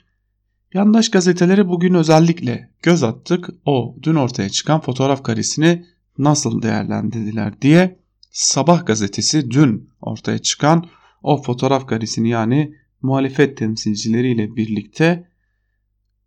[0.75, 3.51] Yandaş gazetelere bugün özellikle göz attık.
[3.65, 5.87] O dün ortaya çıkan fotoğraf karesini
[6.19, 10.87] nasıl değerlendirdiler diye Sabah gazetesi dün ortaya çıkan
[11.23, 15.29] o fotoğraf karesini yani muhalefet temsilcileriyle birlikte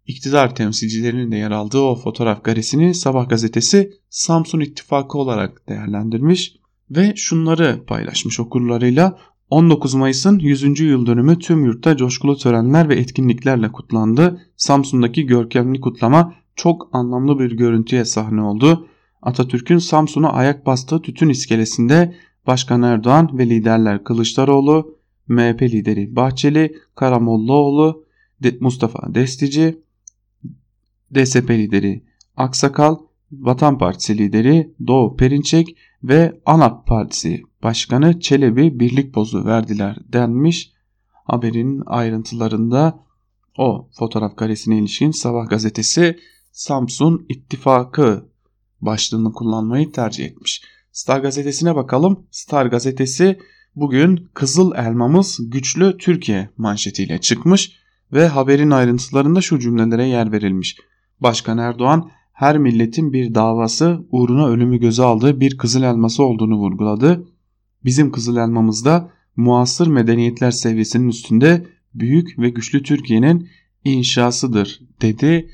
[0.06, 6.56] iktidar temsilcilerinin de yer aldığı o fotoğraf karesini Sabah gazetesi Samsun İttifakı olarak değerlendirmiş
[6.95, 9.17] ve şunları paylaşmış okurlarıyla
[9.49, 10.79] 19 Mayıs'ın 100.
[10.79, 14.41] yıl dönümü tüm yurtta coşkulu törenler ve etkinliklerle kutlandı.
[14.58, 18.88] Samsun'daki görkemli kutlama çok anlamlı bir görüntüye sahne oldu.
[19.21, 22.15] Atatürk'ün Samsun'a ayak bastığı tütün iskelesinde
[22.47, 28.06] Başkan Erdoğan ve liderler Kılıçdaroğlu, MHP lideri Bahçeli, Karamollaoğlu,
[28.60, 29.77] Mustafa Destici,
[31.15, 32.03] DSP lideri
[32.38, 32.97] Aksakal,
[33.32, 40.74] Vatan Partisi lideri Doğu Perinçek ve ANAP Partisi Başkanı Çelebi birlik pozu verdiler denmiş.
[41.26, 43.00] Haberin ayrıntılarında
[43.58, 46.20] o fotoğraf karesine ilişkin Sabah gazetesi
[46.52, 48.30] Samsun İttifakı
[48.82, 50.62] başlığını kullanmayı tercih etmiş.
[50.92, 52.28] Star gazetesine bakalım.
[52.32, 53.39] Star gazetesi
[53.76, 57.72] bugün Kızıl Elmamız Güçlü Türkiye manşetiyle çıkmış
[58.13, 60.78] ve haberin ayrıntılarında şu cümlelere yer verilmiş.
[61.20, 67.28] Başkan Erdoğan her milletin bir davası uğruna ölümü göze aldığı bir kızıl elması olduğunu vurguladı.
[67.86, 73.50] Bizim kızıl elmamızda muasır medeniyetler seviyesinin üstünde büyük ve güçlü Türkiye'nin
[73.84, 75.50] inşasıdır dedi.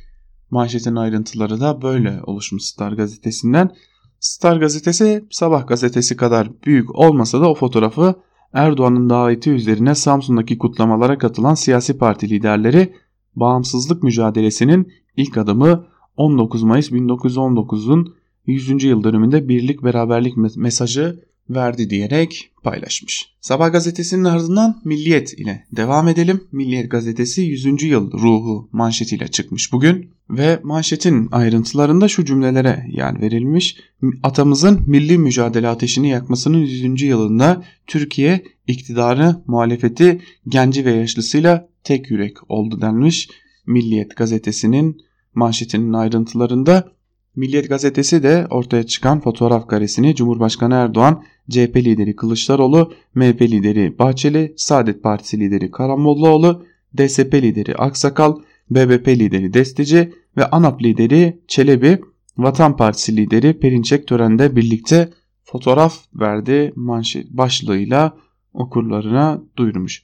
[0.52, 3.72] Manşetin ayrıntıları da böyle oluşmuş Star gazetesinden.
[4.20, 8.16] Star gazetesi Sabah gazetesi kadar büyük olmasa da o fotoğrafı
[8.54, 12.94] Erdoğan'ın daveti üzerine Samsun'daki kutlamalara katılan siyasi parti liderleri
[13.36, 15.86] bağımsızlık mücadelesinin ilk adımı
[16.20, 18.84] 19 Mayıs 1919'un 100.
[18.84, 23.36] yıl dönümünde birlik beraberlik mesajı verdi diyerek paylaşmış.
[23.42, 26.44] Sabah gazetesinin ardından Milliyet ile devam edelim.
[26.52, 27.84] Milliyet gazetesi 100.
[27.84, 33.78] yıl ruhu manşetiyle çıkmış bugün ve manşetin ayrıntılarında şu cümlelere yer verilmiş.
[34.24, 37.02] Atamızın milli mücadele ateşini yakmasının 100.
[37.02, 43.30] yılında Türkiye iktidarı, muhalefeti, genci ve yaşlısıyla tek yürek oldu denmiş.
[43.66, 46.92] Milliyet gazetesinin manşetinin ayrıntılarında
[47.36, 54.54] Milliyet gazetesi de ortaya çıkan fotoğraf karesini Cumhurbaşkanı Erdoğan, CHP lideri Kılıçdaroğlu, MHP lideri Bahçeli,
[54.58, 56.66] Saadet Partisi lideri Karamollaoğlu,
[56.98, 58.36] DSP lideri Aksakal,
[58.70, 62.02] BBP lideri Destici ve ANAP lideri Çelebi,
[62.38, 65.10] Vatan Partisi lideri Perinçek törende birlikte
[65.44, 68.18] fotoğraf verdi manşet başlığıyla
[68.54, 70.04] okurlarına duyurmuş.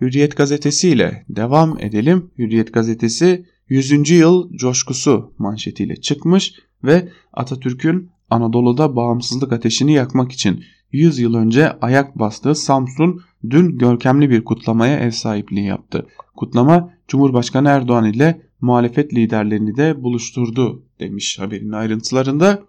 [0.00, 2.30] Hürriyet gazetesi ile devam edelim.
[2.38, 4.10] Hürriyet gazetesi 100.
[4.10, 6.54] yıl coşkusu manşetiyle çıkmış
[6.84, 14.30] ve Atatürk'ün Anadolu'da bağımsızlık ateşini yakmak için 100 yıl önce ayak bastığı Samsun dün görkemli
[14.30, 16.06] bir kutlamaya ev sahipliği yaptı.
[16.36, 22.62] Kutlama Cumhurbaşkanı Erdoğan ile muhalefet liderlerini de buluşturdu demiş haberin ayrıntılarında.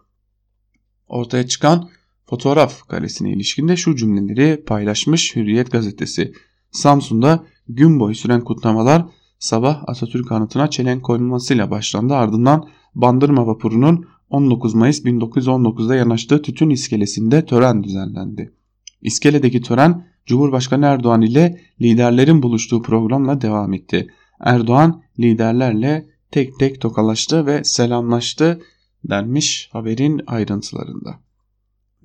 [1.07, 1.89] Ortaya çıkan
[2.25, 6.33] fotoğraf karesine ilişkinde şu cümleleri paylaşmış Hürriyet gazetesi.
[6.71, 9.05] Samsun'da gün boyu süren kutlamalar
[9.39, 12.13] sabah Atatürk anıtına çelenk koyulmasıyla başlandı.
[12.13, 18.53] Ardından Bandırma vapurunun 19 Mayıs 1919'da yanaştığı tütün iskelesinde tören düzenlendi.
[19.01, 24.07] İskeledeki tören Cumhurbaşkanı Erdoğan ile liderlerin buluştuğu programla devam etti.
[24.39, 28.61] Erdoğan liderlerle tek tek tokalaştı ve selamlaştı
[29.03, 31.19] denmiş haberin ayrıntılarında.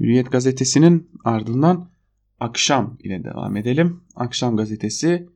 [0.00, 1.88] Hürriyet gazetesinin ardından
[2.40, 4.00] Akşam ile devam edelim.
[4.16, 5.28] Akşam gazetesi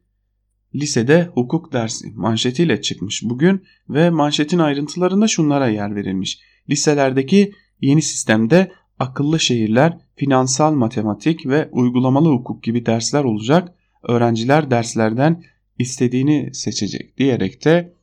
[0.74, 6.40] lisede hukuk dersi manşetiyle çıkmış bugün ve manşetin ayrıntılarında şunlara yer verilmiş.
[6.70, 13.74] Liselerdeki yeni sistemde akıllı şehirler, finansal matematik ve uygulamalı hukuk gibi dersler olacak.
[14.02, 15.44] Öğrenciler derslerden
[15.78, 17.94] istediğini seçecek diyerek de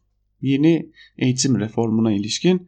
[0.42, 2.68] yeni eğitim reformuna ilişkin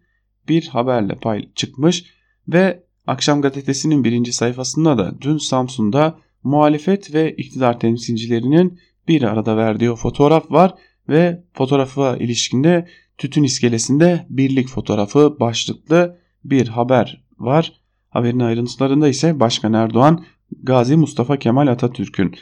[0.49, 2.05] bir haberle pay çıkmış
[2.47, 9.95] ve Akşam gazetesinin birinci sayfasında da dün Samsun'da muhalefet ve iktidar temsilcilerinin bir arada verdiği
[9.95, 10.73] fotoğraf var
[11.09, 17.81] ve fotoğrafa ilişkinde tütün iskelesinde birlik fotoğrafı başlıklı bir haber var.
[18.09, 20.25] Haberin ayrıntılarında ise Başkan Erdoğan
[20.63, 22.35] Gazi Mustafa Kemal Atatürk'ün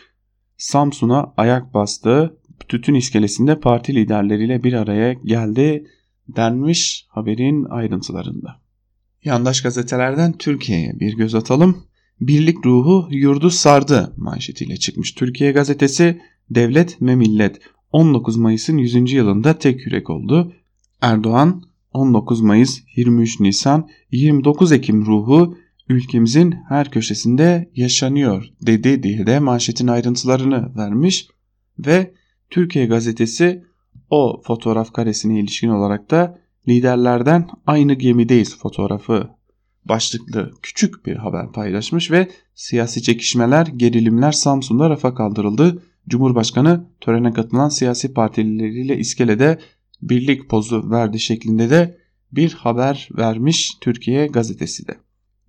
[0.58, 2.38] Samsun'a ayak bastığı
[2.70, 5.88] tütün iskelesinde parti liderleriyle bir araya geldi
[6.28, 8.62] denmiş haberin ayrıntılarında.
[9.24, 11.84] Yandaş gazetelerden Türkiye'ye bir göz atalım.
[12.22, 17.60] Birlik ruhu yurdu sardı manşetiyle çıkmış Türkiye gazetesi Devlet ve Millet
[17.92, 19.12] 19 Mayıs'ın 100.
[19.14, 20.54] yılında tek yürek oldu.
[21.02, 25.58] Erdoğan 19 Mayıs, 23 Nisan, 29 Ekim ruhu
[25.90, 31.28] ülkemizin her köşesinde yaşanıyor dedi diye de manşetin ayrıntılarını vermiş
[31.80, 32.14] ve
[32.50, 33.64] Türkiye gazetesi
[34.10, 39.30] o fotoğraf karesine ilişkin olarak da liderlerden aynı gemideyiz fotoğrafı
[39.86, 45.84] başlıklı küçük bir haber paylaşmış ve siyasi çekişmeler, gerilimler Samsun'da rafa kaldırıldı.
[46.10, 49.60] Cumhurbaşkanı törene katılan siyasi partileriyle iskelede
[50.02, 51.98] birlik pozu verdi şeklinde de
[52.32, 54.98] bir haber vermiş Türkiye gazetesi de.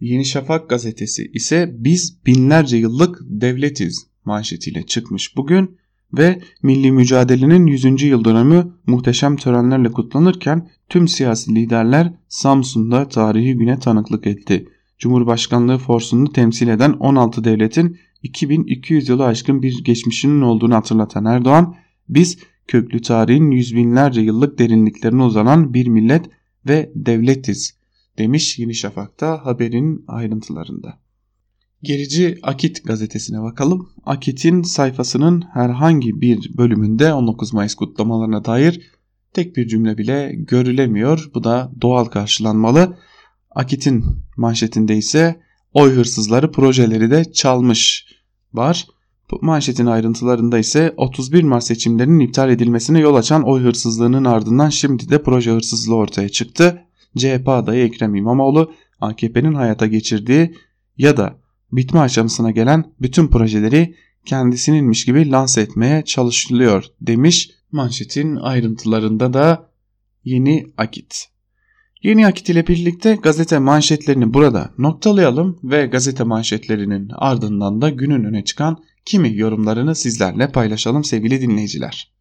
[0.00, 5.76] Yeni Şafak gazetesi ise biz binlerce yıllık devletiz manşetiyle çıkmış bugün
[6.12, 8.02] ve milli mücadelenin 100.
[8.02, 14.68] yıl dönümü muhteşem törenlerle kutlanırken tüm siyasi liderler Samsun'da tarihi güne tanıklık etti.
[14.98, 21.76] Cumhurbaşkanlığı forsunu temsil eden 16 devletin 2200 yılı aşkın bir geçmişinin olduğunu hatırlatan Erdoğan,
[22.08, 26.30] biz köklü tarihin yüz binlerce yıllık derinliklerine uzanan bir millet
[26.66, 27.76] ve devletiz
[28.18, 30.98] demiş Yeni Şafak'ta haberin ayrıntılarında.
[31.82, 33.88] Gerici Akit gazetesine bakalım.
[34.06, 38.92] Akit'in sayfasının herhangi bir bölümünde 19 Mayıs kutlamalarına dair
[39.32, 41.30] tek bir cümle bile görülemiyor.
[41.34, 42.98] Bu da doğal karşılanmalı.
[43.50, 44.04] Akit'in
[44.36, 45.40] manşetinde ise
[45.76, 48.06] oy hırsızları projeleri de çalmış
[48.52, 48.86] var.
[49.40, 55.22] Manşetin ayrıntılarında ise 31 Mart seçimlerinin iptal edilmesine yol açan oy hırsızlığının ardından şimdi de
[55.22, 56.82] proje hırsızlığı ortaya çıktı.
[57.16, 60.54] CHP adayı Ekrem İmamoğlu AKP'nin hayata geçirdiği
[60.98, 61.38] ya da
[61.72, 69.70] bitme aşamasına gelen bütün projeleri kendisininmiş gibi lanse etmeye çalışılıyor demiş manşetin ayrıntılarında da
[70.24, 71.35] yeni akit.
[72.06, 78.44] Yeni akit ile birlikte gazete manşetlerini burada noktalayalım ve gazete manşetlerinin ardından da günün öne
[78.44, 82.12] çıkan kimi yorumlarını sizlerle paylaşalım sevgili dinleyiciler.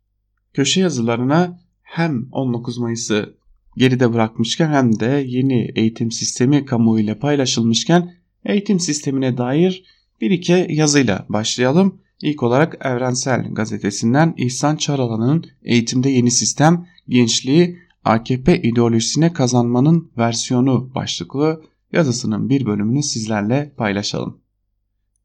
[0.53, 3.35] Köşe yazılarına hem 19 Mayıs'ı
[3.77, 8.13] geride bırakmışken hem de yeni eğitim sistemi kamuoyuyla paylaşılmışken
[8.45, 9.83] eğitim sistemine dair
[10.21, 12.01] bir iki yazıyla başlayalım.
[12.21, 21.63] İlk olarak Evrensel Gazetesi'nden İhsan Çaralan'ın Eğitimde Yeni Sistem, Gençliği AKP ideolojisine kazanmanın versiyonu başlıklı
[21.91, 24.37] yazısının bir bölümünü sizlerle paylaşalım.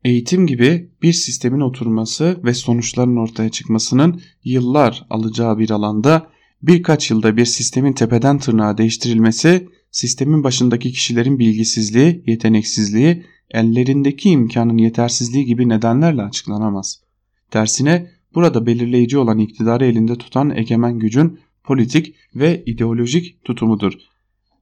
[0.04, 6.30] Eğitim gibi bir sistemin oturması ve sonuçların ortaya çıkmasının yıllar alacağı bir alanda
[6.62, 15.44] birkaç yılda bir sistemin tepeden tırnağa değiştirilmesi sistemin başındaki kişilerin bilgisizliği, yeteneksizliği, ellerindeki imkanın yetersizliği
[15.44, 17.00] gibi nedenlerle açıklanamaz.
[17.50, 23.92] Tersine burada belirleyici olan iktidarı elinde tutan egemen gücün politik ve ideolojik tutumudur.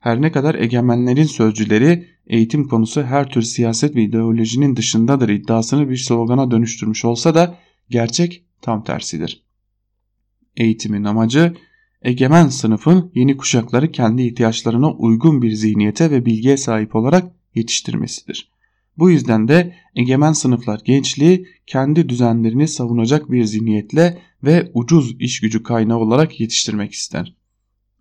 [0.01, 5.97] Her ne kadar egemenlerin sözcüleri eğitim konusu her tür siyaset ve ideolojinin dışındadır iddiasını bir
[5.97, 7.59] slogana dönüştürmüş olsa da
[7.91, 9.43] gerçek tam tersidir.
[10.57, 11.55] Eğitimin amacı
[12.03, 18.58] egemen sınıfın yeni kuşakları kendi ihtiyaçlarına uygun bir zihniyete ve bilgiye sahip olarak yetiştirmesidir.
[18.99, 25.63] Bu yüzden de egemen sınıflar gençliği kendi düzenlerini savunacak bir zihniyetle ve ucuz iş gücü
[25.63, 27.35] kaynağı olarak yetiştirmek ister.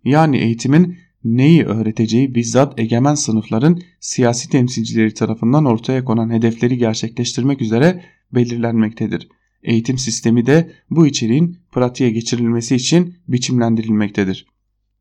[0.04, 8.04] Yani eğitimin neyi öğreteceği bizzat egemen sınıfların siyasi temsilcileri tarafından ortaya konan hedefleri gerçekleştirmek üzere
[8.34, 9.28] belirlenmektedir.
[9.62, 14.46] Eğitim sistemi de bu içeriğin pratiğe geçirilmesi için biçimlendirilmektedir.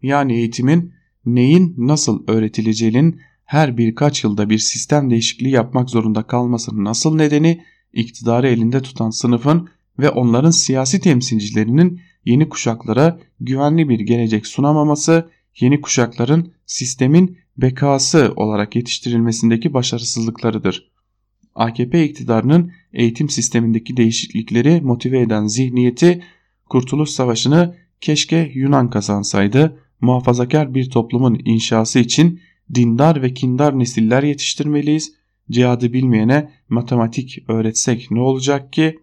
[0.01, 0.93] Yani eğitimin
[1.25, 8.47] neyin nasıl öğretileceğinin her birkaç yılda bir sistem değişikliği yapmak zorunda kalmasının nasıl nedeni iktidarı
[8.47, 9.69] elinde tutan sınıfın
[9.99, 15.29] ve onların siyasi temsilcilerinin yeni kuşaklara güvenli bir gelecek sunamaması,
[15.59, 20.91] yeni kuşakların sistemin bekası olarak yetiştirilmesindeki başarısızlıklarıdır.
[21.55, 26.23] AKP iktidarının eğitim sistemindeki değişiklikleri motive eden zihniyeti
[26.69, 32.39] Kurtuluş Savaşı'nı keşke Yunan kazansaydı, muhafazakar bir toplumun inşası için
[32.73, 35.13] dindar ve kindar nesiller yetiştirmeliyiz.
[35.51, 38.99] Cihadı bilmeyene matematik öğretsek ne olacak ki?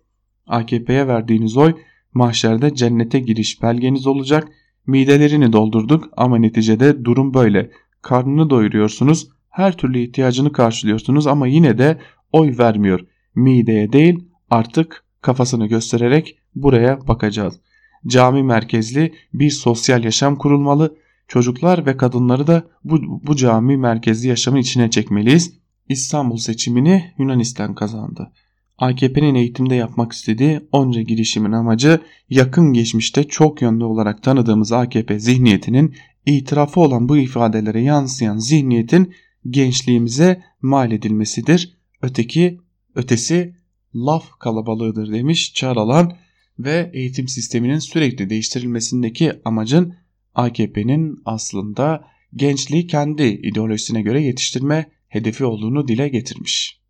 [0.46, 1.74] AKP'ye verdiğiniz oy
[2.14, 4.48] mahşerde cennete giriş belgeniz olacak.
[4.86, 7.70] Midelerini doldurduk ama neticede durum böyle.
[8.02, 11.98] Karnını doyuruyorsunuz, her türlü ihtiyacını karşılıyorsunuz ama yine de
[12.32, 13.00] oy vermiyor.
[13.34, 17.60] Mideye değil artık kafasını göstererek buraya bakacağız.
[18.06, 20.96] Cami merkezli bir sosyal yaşam kurulmalı.
[21.28, 25.52] Çocuklar ve kadınları da bu, bu cami merkezli yaşamın içine çekmeliyiz.
[25.88, 28.32] İstanbul seçimini Yunanistan kazandı.
[28.78, 32.00] AKP'nin eğitimde yapmak istediği onca girişimin amacı
[32.30, 35.94] yakın geçmişte çok yönlü olarak tanıdığımız AKP zihniyetinin
[36.26, 39.14] itirafı olan bu ifadelere yansıyan zihniyetin
[39.50, 41.76] gençliğimize mal edilmesidir.
[42.02, 42.60] Öteki,
[42.94, 43.54] ötesi
[43.94, 46.16] laf kalabalığıdır demiş Çağralan
[46.58, 49.94] ve eğitim sisteminin sürekli değiştirilmesindeki amacın
[50.34, 52.04] AKP'nin aslında
[52.34, 56.80] gençliği kendi ideolojisine göre yetiştirme hedefi olduğunu dile getirmiş.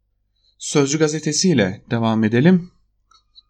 [0.59, 2.71] Sözcü gazetesiyle devam edelim.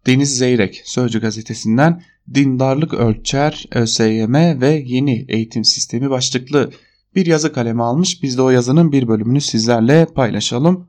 [0.06, 2.02] Deniz Zeyrek Sözcü gazetesinden
[2.34, 6.70] Dindarlık Ölçer, ÖSYM ve Yeni Eğitim Sistemi başlıklı
[7.14, 8.22] bir yazı kaleme almış.
[8.22, 10.88] Biz de o yazının bir bölümünü sizlerle paylaşalım.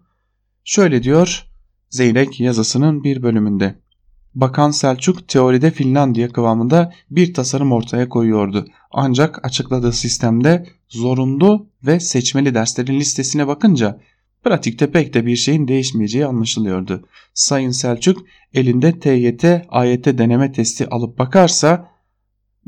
[0.63, 1.45] Şöyle diyor
[1.89, 3.75] Zeyrek yazısının bir bölümünde.
[4.35, 8.67] Bakan Selçuk teoride Finlandiya kıvamında bir tasarım ortaya koyuyordu.
[8.97, 13.99] Ancak açıkladığı sistemde zorunlu ve seçmeli derslerin listesine bakınca
[14.43, 17.07] pratikte pek de bir şeyin değişmeyeceği anlaşılıyordu.
[17.33, 21.91] Sayın Selçuk elinde TYT, AYT deneme testi alıp bakarsa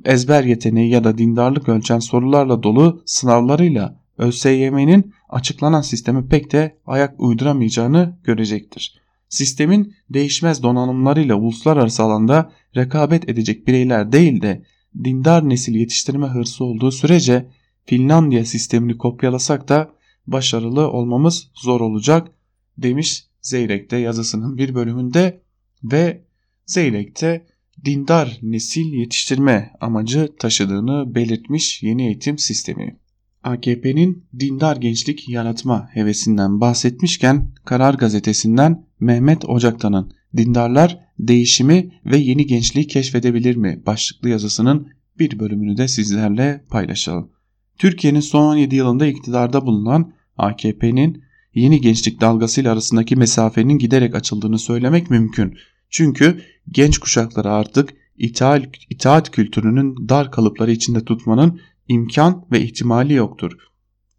[0.05, 7.19] ezber yeteneği ya da dindarlık ölçen sorularla dolu sınavlarıyla ÖSYM'nin açıklanan sisteme pek de ayak
[7.19, 14.63] uyduramayacağını görecektir sistemin değişmez donanımlarıyla uluslararası alanda rekabet edecek bireyler değil de
[15.03, 17.49] dindar nesil yetiştirme hırsı olduğu sürece
[17.85, 19.91] Finlandiya sistemini kopyalasak da
[20.27, 22.31] başarılı olmamız zor olacak
[22.77, 25.41] demiş Zeyrek'te yazısının bir bölümünde
[25.83, 26.21] ve
[26.65, 27.45] Zeyrek'te
[27.85, 32.99] dindar nesil yetiştirme amacı taşıdığını belirtmiş yeni eğitim sistemi.
[33.43, 42.87] AKP'nin dindar gençlik yaratma hevesinden bahsetmişken Karar Gazetesi'nden Mehmet Ocaktan'ın Dindarlar değişimi ve yeni gençliği
[42.87, 44.87] keşfedebilir mi başlıklı yazısının
[45.19, 47.29] bir bölümünü de sizlerle paylaşalım.
[47.77, 55.09] Türkiye'nin son 17 yılında iktidarda bulunan AKP'nin yeni gençlik dalgasıyla arasındaki mesafenin giderek açıldığını söylemek
[55.09, 55.57] mümkün.
[55.89, 56.41] Çünkü
[56.71, 63.51] genç kuşakları artık itaat, itaat kültürünün dar kalıpları içinde tutmanın imkan ve ihtimali yoktur.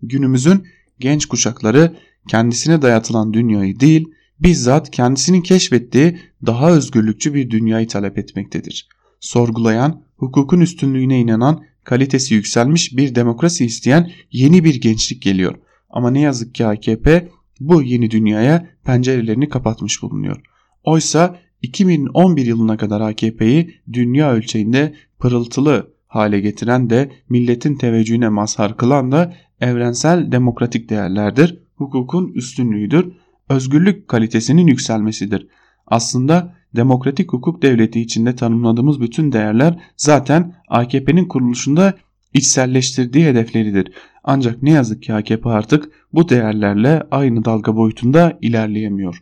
[0.03, 0.67] Günümüzün
[1.01, 1.97] genç kuşakları
[2.29, 4.09] kendisine dayatılan dünyayı değil,
[4.41, 8.89] bizzat kendisinin keşfettiği daha özgürlükçü bir dünyayı talep etmektedir.
[9.21, 15.55] Sorgulayan, hukukun üstünlüğüne inanan, kalitesi yükselmiş bir demokrasi isteyen yeni bir gençlik geliyor.
[15.91, 17.29] Ama ne yazık ki AKP
[17.61, 20.43] bu yeni dünyaya pencerelerini kapatmış bulunuyor.
[20.85, 29.13] Oysa 2011 yılına kadar AKP'yi dünya ölçeğinde pırıltılı hale getiren de milletin teveccühüne mazhar kılan
[29.13, 33.13] da evrensel demokratik değerlerdir, hukukun üstünlüğüdür,
[33.49, 35.47] özgürlük kalitesinin yükselmesidir.
[35.87, 41.95] Aslında demokratik hukuk devleti içinde tanımladığımız bütün değerler zaten AKP'nin kuruluşunda
[42.35, 43.93] içselleştirdiği hedefleridir.
[44.25, 49.21] Ancak ne yazık ki AKP artık bu değerlerle aynı dalga boyutunda ilerleyemiyor.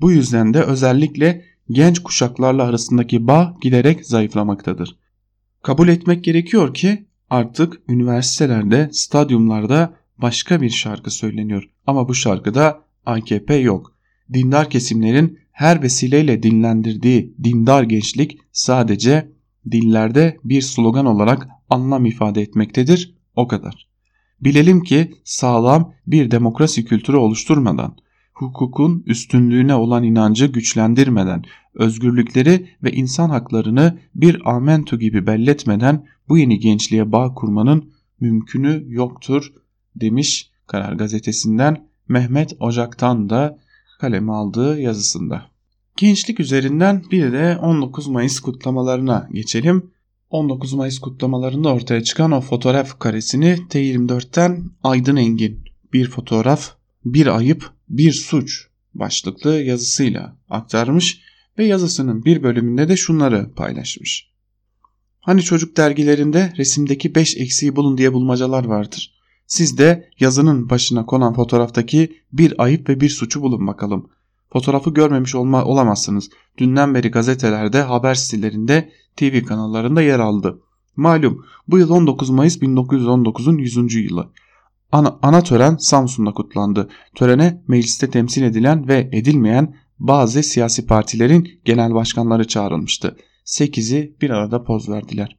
[0.00, 4.96] Bu yüzden de özellikle genç kuşaklarla arasındaki bağ giderek zayıflamaktadır.
[5.62, 11.70] Kabul etmek gerekiyor ki artık üniversitelerde, stadyumlarda başka bir şarkı söyleniyor.
[11.86, 13.96] Ama bu şarkıda AKP yok.
[14.32, 19.32] Dindar kesimlerin her vesileyle dinlendirdiği dindar gençlik sadece
[19.70, 23.14] dillerde bir slogan olarak anlam ifade etmektedir.
[23.36, 23.88] O kadar.
[24.40, 27.96] Bilelim ki sağlam bir demokrasi kültürü oluşturmadan,
[28.32, 31.44] hukukun üstünlüğüne olan inancı güçlendirmeden,
[31.74, 39.52] özgürlükleri ve insan haklarını bir amentu gibi belletmeden bu yeni gençliğe bağ kurmanın mümkünü yoktur
[39.96, 43.58] demiş Karar Gazetesi'nden Mehmet Ocak'tan da
[44.00, 45.50] kaleme aldığı yazısında.
[45.96, 49.90] Gençlik üzerinden bir de 19 Mayıs kutlamalarına geçelim.
[50.30, 56.70] 19 Mayıs kutlamalarında ortaya çıkan o fotoğraf karesini T24'ten Aydın Engin bir fotoğraf,
[57.04, 61.20] bir ayıp, bir suç başlıklı yazısıyla aktarmış
[61.58, 64.28] ve yazısının bir bölümünde de şunları paylaşmış.
[65.20, 69.17] Hani çocuk dergilerinde resimdeki 5 eksiği bulun diye bulmacalar vardır.
[69.48, 74.10] Siz de yazının başına konan fotoğraftaki bir ayıp ve bir suçu bulun bakalım.
[74.52, 76.30] Fotoğrafı görmemiş olma, olamazsınız.
[76.58, 80.60] Dünden beri gazetelerde, haber sitelerinde, TV kanallarında yer aldı.
[80.96, 83.94] Malum bu yıl 19 Mayıs 1919'un 100.
[83.94, 84.30] yılı.
[84.92, 86.88] Ana, ana tören Samsun'da kutlandı.
[87.14, 93.16] Törene mecliste temsil edilen ve edilmeyen bazı siyasi partilerin genel başkanları çağrılmıştı.
[93.44, 95.38] 8'i bir arada poz verdiler.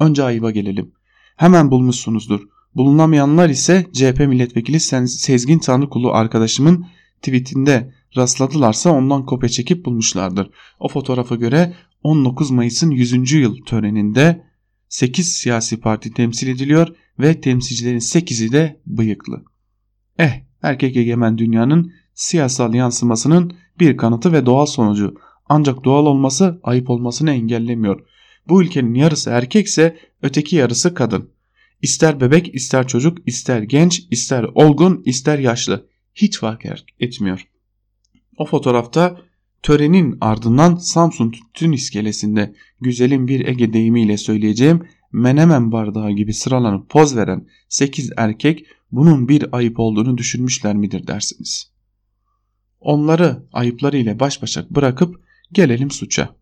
[0.00, 0.92] Önce ayıba gelelim.
[1.36, 2.55] Hemen bulmuşsunuzdur.
[2.76, 6.86] Bulunamayanlar ise CHP milletvekili Sezgin Tanrıkulu arkadaşımın
[7.22, 10.50] tweetinde rastladılarsa ondan kopya çekip bulmuşlardır.
[10.80, 13.32] O fotoğrafa göre 19 Mayıs'ın 100.
[13.32, 14.44] yıl töreninde
[14.88, 19.44] 8 siyasi parti temsil ediliyor ve temsilcilerin 8'i de bıyıklı.
[20.18, 25.14] Eh erkek egemen dünyanın siyasal yansımasının bir kanıtı ve doğal sonucu.
[25.48, 28.00] Ancak doğal olması ayıp olmasını engellemiyor.
[28.48, 31.35] Bu ülkenin yarısı erkekse öteki yarısı kadın.
[31.86, 35.86] İster bebek, ister çocuk, ister genç, ister olgun, ister yaşlı.
[36.14, 36.64] Hiç fark
[37.00, 37.48] etmiyor.
[38.36, 39.20] O fotoğrafta
[39.62, 47.16] törenin ardından Samsun Tütün iskelesinde güzelin bir Ege deyimiyle söyleyeceğim menemen bardağı gibi sıralanıp poz
[47.16, 51.72] veren 8 erkek bunun bir ayıp olduğunu düşünmüşler midir dersiniz.
[52.80, 55.20] Onları ayıplarıyla baş başa bırakıp
[55.52, 56.36] gelelim suça.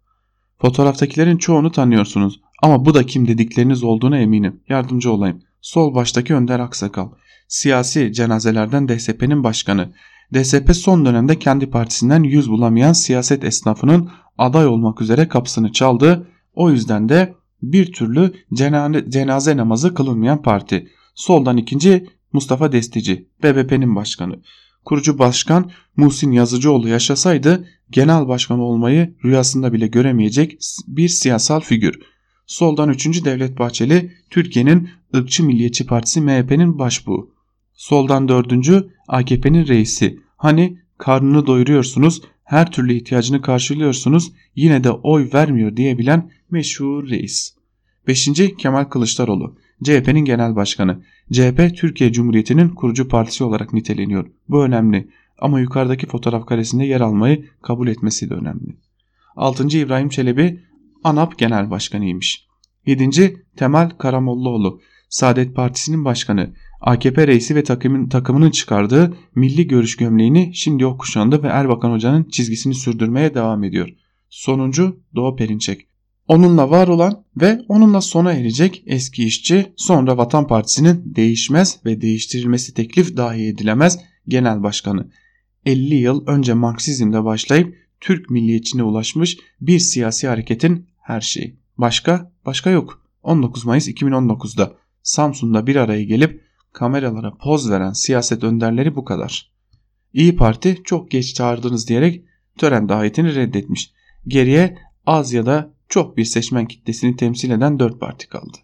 [0.59, 4.61] Fotoğraftakilerin çoğunu tanıyorsunuz ama bu da kim dedikleriniz olduğuna eminim.
[4.69, 5.43] Yardımcı olayım.
[5.61, 7.09] Sol baştaki Önder Aksakal.
[7.49, 9.93] Siyasi cenazelerden DSP'nin başkanı.
[10.35, 16.29] DSP son dönemde kendi partisinden yüz bulamayan siyaset esnafının aday olmak üzere kapısını çaldı.
[16.55, 18.33] O yüzden de bir türlü
[19.09, 20.89] cenaze, namazı kılınmayan parti.
[21.15, 24.41] Soldan ikinci Mustafa Destici, BBP'nin başkanı.
[24.85, 31.99] Kurucu başkan Muhsin Yazıcıoğlu yaşasaydı genel başkan olmayı rüyasında bile göremeyecek bir siyasal figür.
[32.47, 33.25] Soldan 3.
[33.25, 37.31] Devlet Bahçeli Türkiye'nin ırkçı milliyetçi partisi MHP'nin başbuğu.
[37.75, 38.53] Soldan 4.
[39.09, 40.19] AKP'nin reisi.
[40.37, 47.55] Hani karnını doyuruyorsunuz, her türlü ihtiyacını karşılıyorsunuz, yine de oy vermiyor diyebilen meşhur reis.
[48.09, 48.29] 5.
[48.59, 49.57] Kemal Kılıçdaroğlu.
[49.85, 51.03] CHP'nin genel başkanı.
[51.33, 54.27] CHP Türkiye Cumhuriyeti'nin kurucu partisi olarak niteleniyor.
[54.49, 58.77] Bu önemli ama yukarıdaki fotoğraf karesinde yer almayı kabul etmesi de önemli.
[59.37, 59.79] 6.
[59.79, 60.61] İbrahim Çelebi
[61.05, 62.47] ANAP Genel Başkanıymış.
[62.87, 63.45] 7.
[63.57, 66.55] Temel Karamollaoğlu Saadet Partisi'nin başkanı.
[66.81, 72.25] AKP reisi ve takımın, takımının çıkardığı milli görüş gömleğini şimdi o kuşandı ve Erbakan Hoca'nın
[72.25, 73.89] çizgisini sürdürmeye devam ediyor.
[74.31, 75.87] Sonuncu Doğu Perinçek.
[76.29, 82.75] Onunla var olan ve onunla sona erecek eski işçi sonra Vatan Partisi'nin değişmez ve değiştirilmesi
[82.75, 83.99] teklif dahi edilemez
[84.29, 85.11] genel başkanı.
[85.67, 91.57] 50 yıl önce Marksizm'de başlayıp Türk milliyetçiliğine ulaşmış bir siyasi hareketin her şeyi.
[91.79, 92.33] Başka?
[92.47, 93.03] Başka yok.
[93.23, 99.53] 19 Mayıs 2019'da Samsun'da bir araya gelip kameralara poz veren siyaset önderleri bu kadar.
[100.13, 102.25] İyi Parti çok geç çağırdınız diyerek
[102.59, 103.93] tören davetini reddetmiş.
[104.27, 108.59] Geriye az ya da çok bir seçmen kitlesini temsil eden 4 parti kaldı.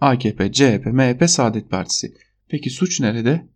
[0.00, 2.14] AKP, CHP, MHP, Saadet Partisi.
[2.48, 3.48] Peki suç nerede?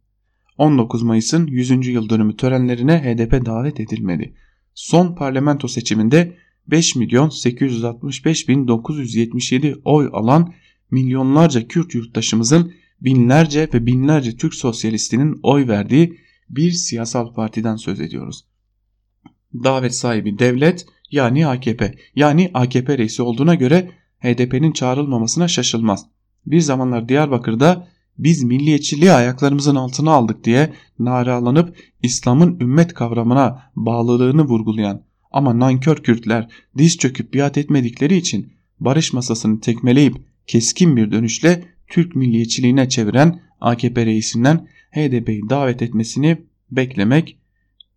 [0.59, 1.87] 19 Mayıs'ın 100.
[1.87, 4.35] yıl dönümü törenlerine HDP davet edilmedi.
[4.75, 10.55] Son parlamento seçiminde 5 milyon 865 bin 977 oy alan
[10.91, 16.19] milyonlarca Kürt yurttaşımızın binlerce ve binlerce Türk sosyalistinin oy verdiği
[16.51, 18.45] bir siyasal partiden söz ediyoruz.
[19.55, 26.07] Davet sahibi devlet yani AKP yani AKP reisi olduğuna göre HDP'nin çağrılmamasına şaşılmaz.
[26.47, 27.89] Bir zamanlar Diyarbakır'da
[28.19, 35.03] biz milliyetçiliği ayaklarımızın altına aldık diye naralanıp İslam'ın ümmet kavramına bağlılığını vurgulayan
[35.33, 40.17] ama nankör Kürtler diz çöküp biat etmedikleri için barış masasını tekmeleyip
[40.47, 46.39] keskin bir dönüşle Türk milliyetçiliğine çeviren AKP reisinden HDP'yi davet etmesini
[46.71, 47.39] beklemek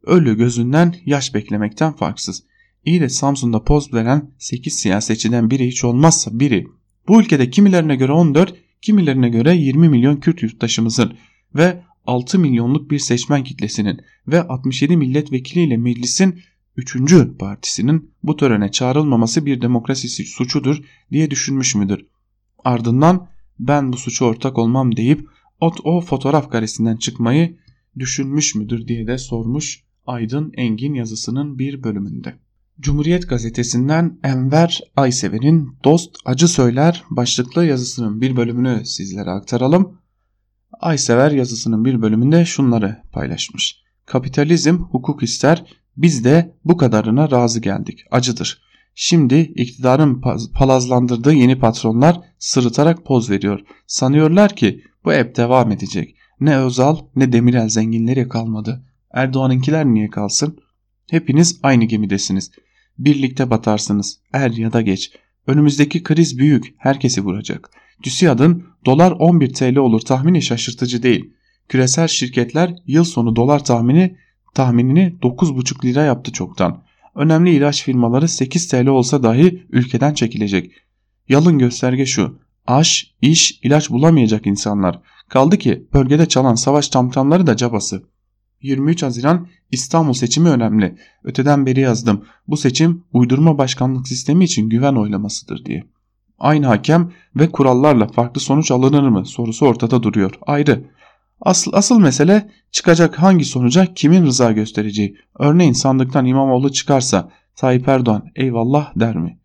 [0.04, 2.44] ölü gözünden yaş beklemekten farksız.
[2.86, 6.68] İyi de Samsun'da poz veren 8 siyasetçiden biri hiç olmazsa biri.
[7.08, 11.14] Bu ülkede kimilerine göre 14, kimilerine göre 20 milyon Kürt yurttaşımızın
[11.56, 16.42] ve 6 milyonluk bir seçmen kitlesinin ve 67 milletvekiliyle meclisin
[16.78, 16.98] 3.
[17.40, 22.06] partisinin bu törene çağrılmaması bir demokrasi suçudur diye düşünmüş müdür?
[22.64, 23.28] Ardından
[23.60, 25.28] ben bu suçu ortak olmam deyip
[25.62, 27.58] o, o fotoğraf karesinden çıkmayı
[28.00, 32.36] düşünmüş müdür diye de sormuş Aydın Engin yazısının bir bölümünde.
[32.80, 39.98] Cumhuriyet gazetesinden Enver Aysever'in Dost Acı Söyler başlıklı yazısının bir bölümünü sizlere aktaralım.
[40.80, 43.82] Aysever yazısının bir bölümünde şunları paylaşmış.
[44.06, 45.66] Kapitalizm hukuk ister,
[45.98, 48.06] biz de bu kadarına razı geldik.
[48.12, 48.62] Acıdır.
[48.96, 50.22] Şimdi iktidarın
[50.54, 53.60] palazlandırdığı yeni patronlar sırıtarak poz veriyor.
[53.88, 56.16] Sanıyorlar ki bu hep devam edecek.
[56.40, 58.86] Ne Özal ne Demirel zenginleri kalmadı.
[59.14, 60.60] Erdoğan'ınkiler niye kalsın?
[61.10, 62.52] Hepiniz aynı gemidesiniz.
[62.98, 65.12] Birlikte batarsınız er ya da geç.
[65.48, 67.70] Önümüzdeki kriz büyük herkesi vuracak.
[68.04, 71.34] TÜSİAD'ın dolar 11 TL olur tahmini şaşırtıcı değil.
[71.70, 74.18] Küresel şirketler yıl sonu dolar tahmini
[74.56, 76.84] tahminini 9,5 lira yaptı çoktan.
[77.16, 80.72] Önemli ilaç firmaları 8 TL olsa dahi ülkeden çekilecek.
[81.30, 82.40] Yalın gösterge şu.
[82.68, 85.02] Aş, iş, ilaç bulamayacak insanlar.
[85.30, 88.04] Kaldı ki bölgede çalan savaş tamtamları da cabası.
[88.62, 90.98] 23 Haziran İstanbul seçimi önemli.
[91.24, 92.26] Öteden beri yazdım.
[92.48, 95.84] Bu seçim uydurma başkanlık sistemi için güven oylamasıdır diye.
[96.40, 100.40] Aynı hakem ve kurallarla farklı sonuç alınır mı sorusu ortada duruyor.
[100.42, 100.84] Ayrı.
[101.42, 105.18] Asıl, asıl mesele çıkacak hangi sonuca kimin rıza göstereceği.
[105.40, 109.40] Örneğin sandıktan İmamoğlu çıkarsa Tayyip Erdoğan eyvallah der mi?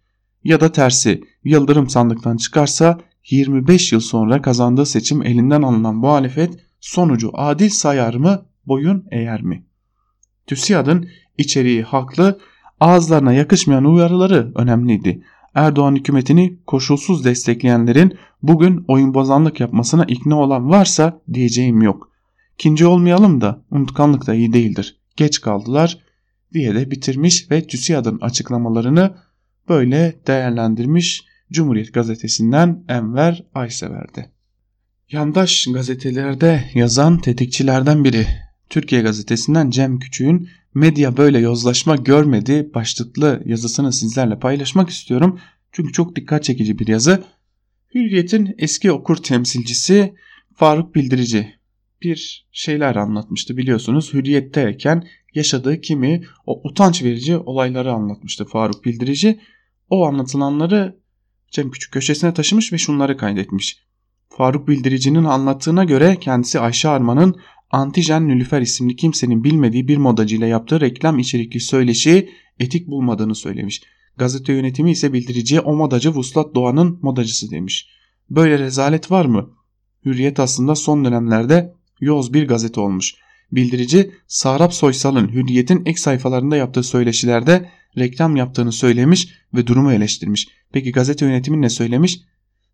[0.45, 2.99] Ya da tersi Yıldırım sandıktan çıkarsa
[3.31, 9.65] 25 yıl sonra kazandığı seçim elinden alınan muhalefet sonucu adil sayar mı boyun eğer mi?
[10.47, 12.39] TÜSİAD'ın içeriği haklı
[12.81, 15.23] ağızlarına yakışmayan uyarıları önemliydi.
[15.55, 22.11] Erdoğan hükümetini koşulsuz destekleyenlerin bugün oyun bozanlık yapmasına ikna olan varsa diyeceğim yok.
[22.55, 25.01] İkinci olmayalım da unutkanlık da iyi değildir.
[25.17, 25.99] Geç kaldılar
[26.53, 29.17] diye de bitirmiş ve TÜSİAD'ın açıklamalarını
[29.69, 34.31] böyle değerlendirmiş Cumhuriyet gazetesinden Enver Aysever'de.
[35.11, 38.27] Yandaş gazetelerde yazan tetikçilerden biri
[38.71, 45.41] Türkiye gazetesinden Cem Küçük'ün medya böyle yozlaşma görmedi başlıklı yazısını sizlerle paylaşmak istiyorum.
[45.73, 47.25] Çünkü çok dikkat çekici bir yazı.
[47.95, 50.15] Hürriyet'in eski okur temsilcisi
[50.55, 51.55] Faruk Bildirici
[52.03, 54.13] bir şeyler anlatmıştı biliyorsunuz.
[54.13, 59.41] Hürriyet'teyken yaşadığı kimi o utanç verici olayları anlatmıştı Faruk Bildirici.
[59.91, 61.01] O anlatılanları
[61.51, 63.79] Cem Küçük köşesine taşımış ve şunları kaydetmiş.
[64.29, 67.41] Faruk Bildirici'nin anlattığına göre kendisi Ayşe Arman'ın
[67.71, 73.83] Antijen Nülüfer isimli kimsenin bilmediği bir modacıyla yaptığı reklam içerikli söyleşi etik bulmadığını söylemiş.
[74.17, 77.89] Gazete yönetimi ise bildiriciye o modacı Vuslat Doğan'ın modacısı demiş.
[78.31, 79.51] Böyle rezalet var mı?
[80.05, 83.15] Hürriyet aslında son dönemlerde yoz bir gazete olmuş.
[83.53, 90.49] Bildirici Sarap Soysal'ın Hürriyet'in ek sayfalarında yaptığı söyleşilerde reklam yaptığını söylemiş ve durumu eleştirmiş.
[90.73, 92.21] Peki gazete yönetimi ne söylemiş?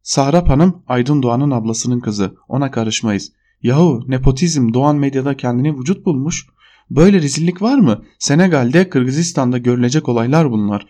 [0.03, 3.33] Sarap Hanım Aydın Doğan'ın ablasının kızı ona karışmayız.
[3.67, 6.47] Yahu nepotizm Doğan medyada kendini vücut bulmuş.
[6.91, 8.05] Böyle rezillik var mı?
[8.19, 10.87] Senegal'de Kırgızistan'da görülecek olaylar bunlar.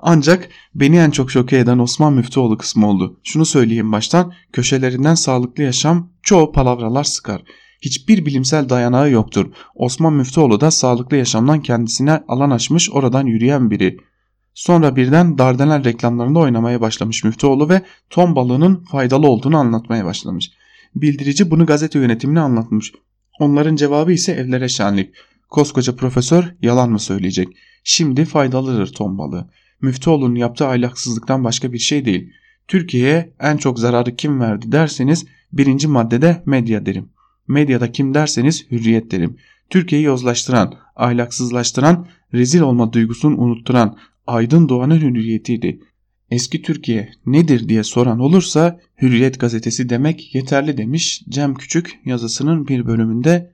[0.00, 3.20] Ancak beni en çok şoke eden Osman Müftüoğlu kısmı oldu.
[3.24, 7.42] Şunu söyleyeyim baştan köşelerinden sağlıklı yaşam çoğu palavralar sıkar.
[7.82, 9.46] Hiçbir bilimsel dayanağı yoktur.
[9.74, 13.96] Osman Müftüoğlu da sağlıklı yaşamdan kendisine alan açmış oradan yürüyen biri.
[14.54, 20.50] Sonra birden Dardanel reklamlarında oynamaya başlamış Müftüoğlu ve ton balığının faydalı olduğunu anlatmaya başlamış.
[20.94, 22.92] Bildirici bunu gazete yönetimine anlatmış.
[23.40, 25.14] Onların cevabı ise evlere şenlik.
[25.48, 27.48] Koskoca profesör yalan mı söyleyecek?
[27.84, 29.50] Şimdi faydalıdır ton balığı.
[29.80, 32.32] Müftüoğlu'nun yaptığı ahlaksızlıktan başka bir şey değil.
[32.68, 37.08] Türkiye'ye en çok zararı kim verdi derseniz birinci maddede medya derim.
[37.48, 39.36] Medyada kim derseniz hürriyet derim.
[39.70, 45.80] Türkiye'yi yozlaştıran, ahlaksızlaştıran, rezil olma duygusunu unutturan aydın doğanın hürriyetiydi.
[46.30, 52.86] Eski Türkiye nedir diye soran olursa Hürriyet gazetesi demek yeterli demiş Cem Küçük yazısının bir
[52.86, 53.52] bölümünde.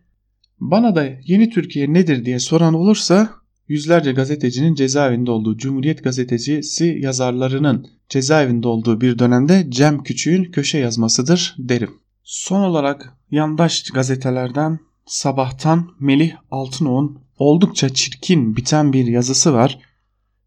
[0.60, 3.30] Bana da yeni Türkiye nedir diye soran olursa
[3.68, 11.54] yüzlerce gazetecinin cezaevinde olduğu Cumhuriyet gazetecisi yazarlarının cezaevinde olduğu bir dönemde Cem Küçük'ün köşe yazmasıdır
[11.58, 11.90] derim.
[12.24, 19.78] Son olarak yandaş gazetelerden Sabahtan Melih Altınoğ'un oldukça çirkin biten bir yazısı var.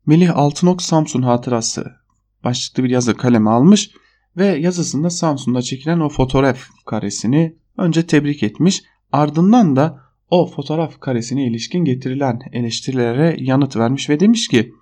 [0.06, 1.99] Melih Altınok Samsun hatırası
[2.44, 3.92] başlıklı bir yazı kaleme almış
[4.38, 11.48] ve yazısında Samsun'da çekilen o fotoğraf karesini önce tebrik etmiş ardından da o fotoğraf karesine
[11.48, 14.74] ilişkin getirilen eleştirilere yanıt vermiş ve demiş ki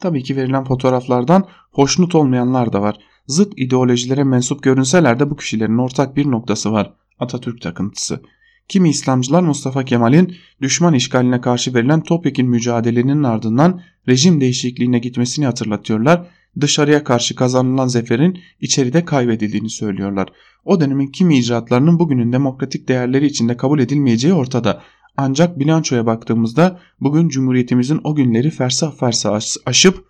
[0.00, 2.96] tabii ki verilen fotoğraflardan hoşnut olmayanlar da var.
[3.26, 6.92] Zıt ideolojilere mensup görünseler de bu kişilerin ortak bir noktası var.
[7.18, 8.22] Atatürk takıntısı.
[8.68, 16.26] Kimi İslamcılar Mustafa Kemal'in düşman işgaline karşı verilen topyekin mücadelenin ardından rejim değişikliğine gitmesini hatırlatıyorlar.
[16.60, 20.28] Dışarıya karşı kazanılan zaferin içeride kaybedildiğini söylüyorlar.
[20.64, 24.82] O dönemin kimi icraatlarının bugünün demokratik değerleri içinde kabul edilmeyeceği ortada.
[25.16, 30.04] Ancak bilançoya baktığımızda bugün Cumhuriyetimizin o günleri fersah fersah aşıp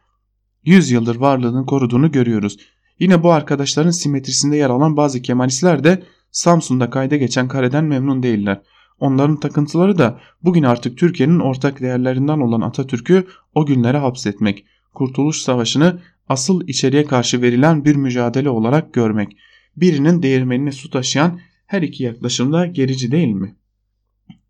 [0.64, 2.56] 100 yıldır varlığını koruduğunu görüyoruz.
[2.98, 8.62] Yine bu arkadaşların simetrisinde yer alan bazı Kemalistler de Samsun'da kayda geçen kareden memnun değiller.
[9.00, 14.64] Onların takıntıları da bugün artık Türkiye'nin ortak değerlerinden olan Atatürk'ü o günlere hapsetmek,
[14.94, 19.36] Kurtuluş Savaşı'nı asıl içeriye karşı verilen bir mücadele olarak görmek.
[19.76, 23.56] Birinin değirmenine su taşıyan Her iki yaklaşım da gerici değil mi?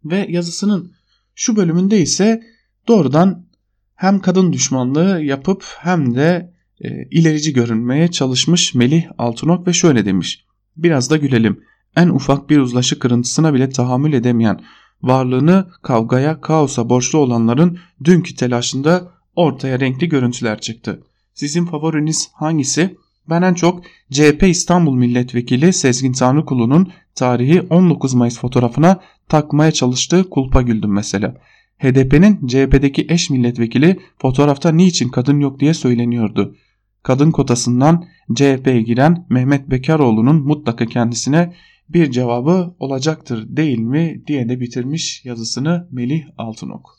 [0.04, 0.92] Ve yazısının
[1.34, 2.42] şu bölümünde ise
[2.88, 3.46] doğrudan
[3.94, 10.44] hem kadın düşmanlığı yapıp hem de e, ilerici görünmeye çalışmış Melih Altınok ve şöyle demiş.
[10.76, 11.60] Biraz da gülelim.
[11.96, 14.60] En ufak bir uzlaşı kırıntısına bile tahammül edemeyen,
[15.02, 21.02] varlığını kavgaya, kaosa borçlu olanların dünkü telaşında ortaya renkli görüntüler çıktı.
[21.35, 22.97] Sizin favoriniz hangisi?
[23.30, 30.62] Ben en çok CHP İstanbul Milletvekili Sezgin Tanrıkulu'nun tarihi 19 Mayıs fotoğrafına takmaya çalıştığı kulpa
[30.62, 31.37] güldüm mesela.
[31.78, 36.57] HDP'nin CHP'deki eş milletvekili fotoğrafta niçin kadın yok diye söyleniyordu.
[37.03, 38.05] Kadın kotasından
[38.35, 41.55] CHP'ye giren Mehmet Bekaroğlu'nun mutlaka kendisine
[41.89, 46.93] bir cevabı olacaktır değil mi diye de bitirmiş yazısını Melih Altınok.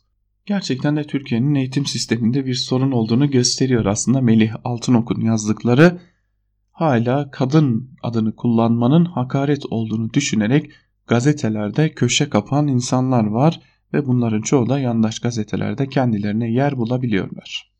[0.45, 5.99] Gerçekten de Türkiye'nin eğitim sisteminde bir sorun olduğunu gösteriyor aslında Melih Altınok'un yazdıkları
[6.71, 10.71] hala kadın adını kullanmanın hakaret olduğunu düşünerek
[11.07, 13.61] gazetelerde köşe kapan insanlar var
[13.93, 17.71] ve bunların çoğu da yandaş gazetelerde kendilerine yer bulabiliyorlar.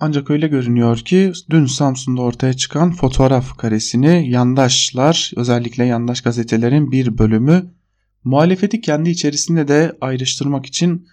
[0.00, 7.18] Ancak öyle görünüyor ki dün Samsun'da ortaya çıkan fotoğraf karesini yandaşlar özellikle yandaş gazetelerin bir
[7.18, 7.70] bölümü
[8.24, 11.06] muhalefeti kendi içerisinde de ayrıştırmak için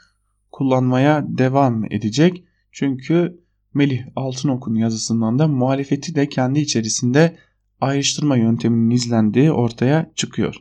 [0.55, 2.43] kullanmaya devam edecek.
[2.71, 3.39] Çünkü
[3.73, 7.37] Melih Altınok'un yazısından da muhalefeti de kendi içerisinde
[7.81, 10.55] ayrıştırma yönteminin izlendiği ortaya çıkıyor.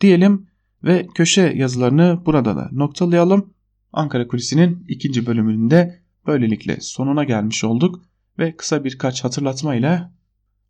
[0.00, 0.46] Diyelim
[0.84, 3.54] ve köşe yazılarını burada da noktalayalım.
[3.92, 8.02] Ankara Kulisi'nin ikinci bölümünde böylelikle sonuna gelmiş olduk
[8.38, 10.02] ve kısa birkaç hatırlatma ile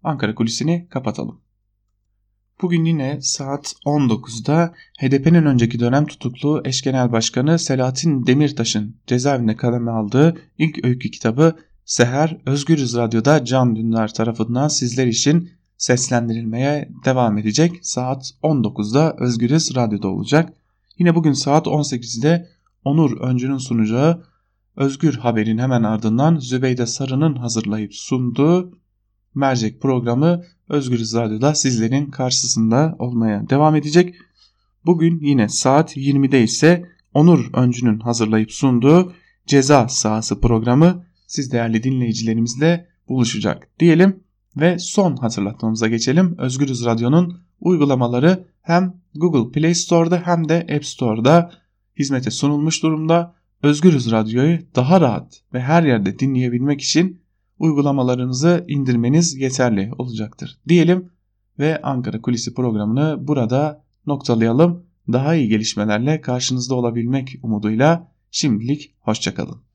[0.02, 1.40] Ankara Kulisi'ni kapatalım.
[2.62, 9.90] Bugün yine saat 19'da HDP'nin önceki dönem tutuklu eş genel başkanı Selahattin Demirtaş'ın cezaevinde kaleme
[9.90, 17.72] aldığı ilk öykü kitabı Seher Özgürüz Radyo'da Can Dündar tarafından sizler için seslendirilmeye devam edecek.
[17.82, 20.52] Saat 19'da Özgürüz Radyo'da olacak.
[20.98, 22.48] Yine bugün saat 18'de
[22.84, 24.24] Onur Öncü'nün sunacağı
[24.76, 28.78] Özgür Haber'in hemen ardından Zübeyde Sarı'nın hazırlayıp sunduğu
[29.34, 34.14] mercek programı Özgürüz Radyo'da sizlerin karşısında olmaya devam edecek.
[34.86, 36.84] Bugün yine saat 20'de ise
[37.14, 39.12] Onur Öncü'nün hazırlayıp sunduğu
[39.46, 44.20] Ceza Sahası programı siz değerli dinleyicilerimizle buluşacak diyelim
[44.56, 46.34] ve son hatırlatmamıza geçelim.
[46.38, 51.52] Özgürüz Radyo'nun uygulamaları hem Google Play Store'da hem de App Store'da
[51.98, 53.34] hizmete sunulmuş durumda.
[53.62, 57.23] Özgürüz Radyo'yu daha rahat ve her yerde dinleyebilmek için
[57.64, 61.10] uygulamalarınızı indirmeniz yeterli olacaktır diyelim
[61.58, 64.86] ve Ankara Kulisi programını burada noktalayalım.
[65.12, 69.64] Daha iyi gelişmelerle karşınızda olabilmek umuduyla şimdilik hoşçakalın.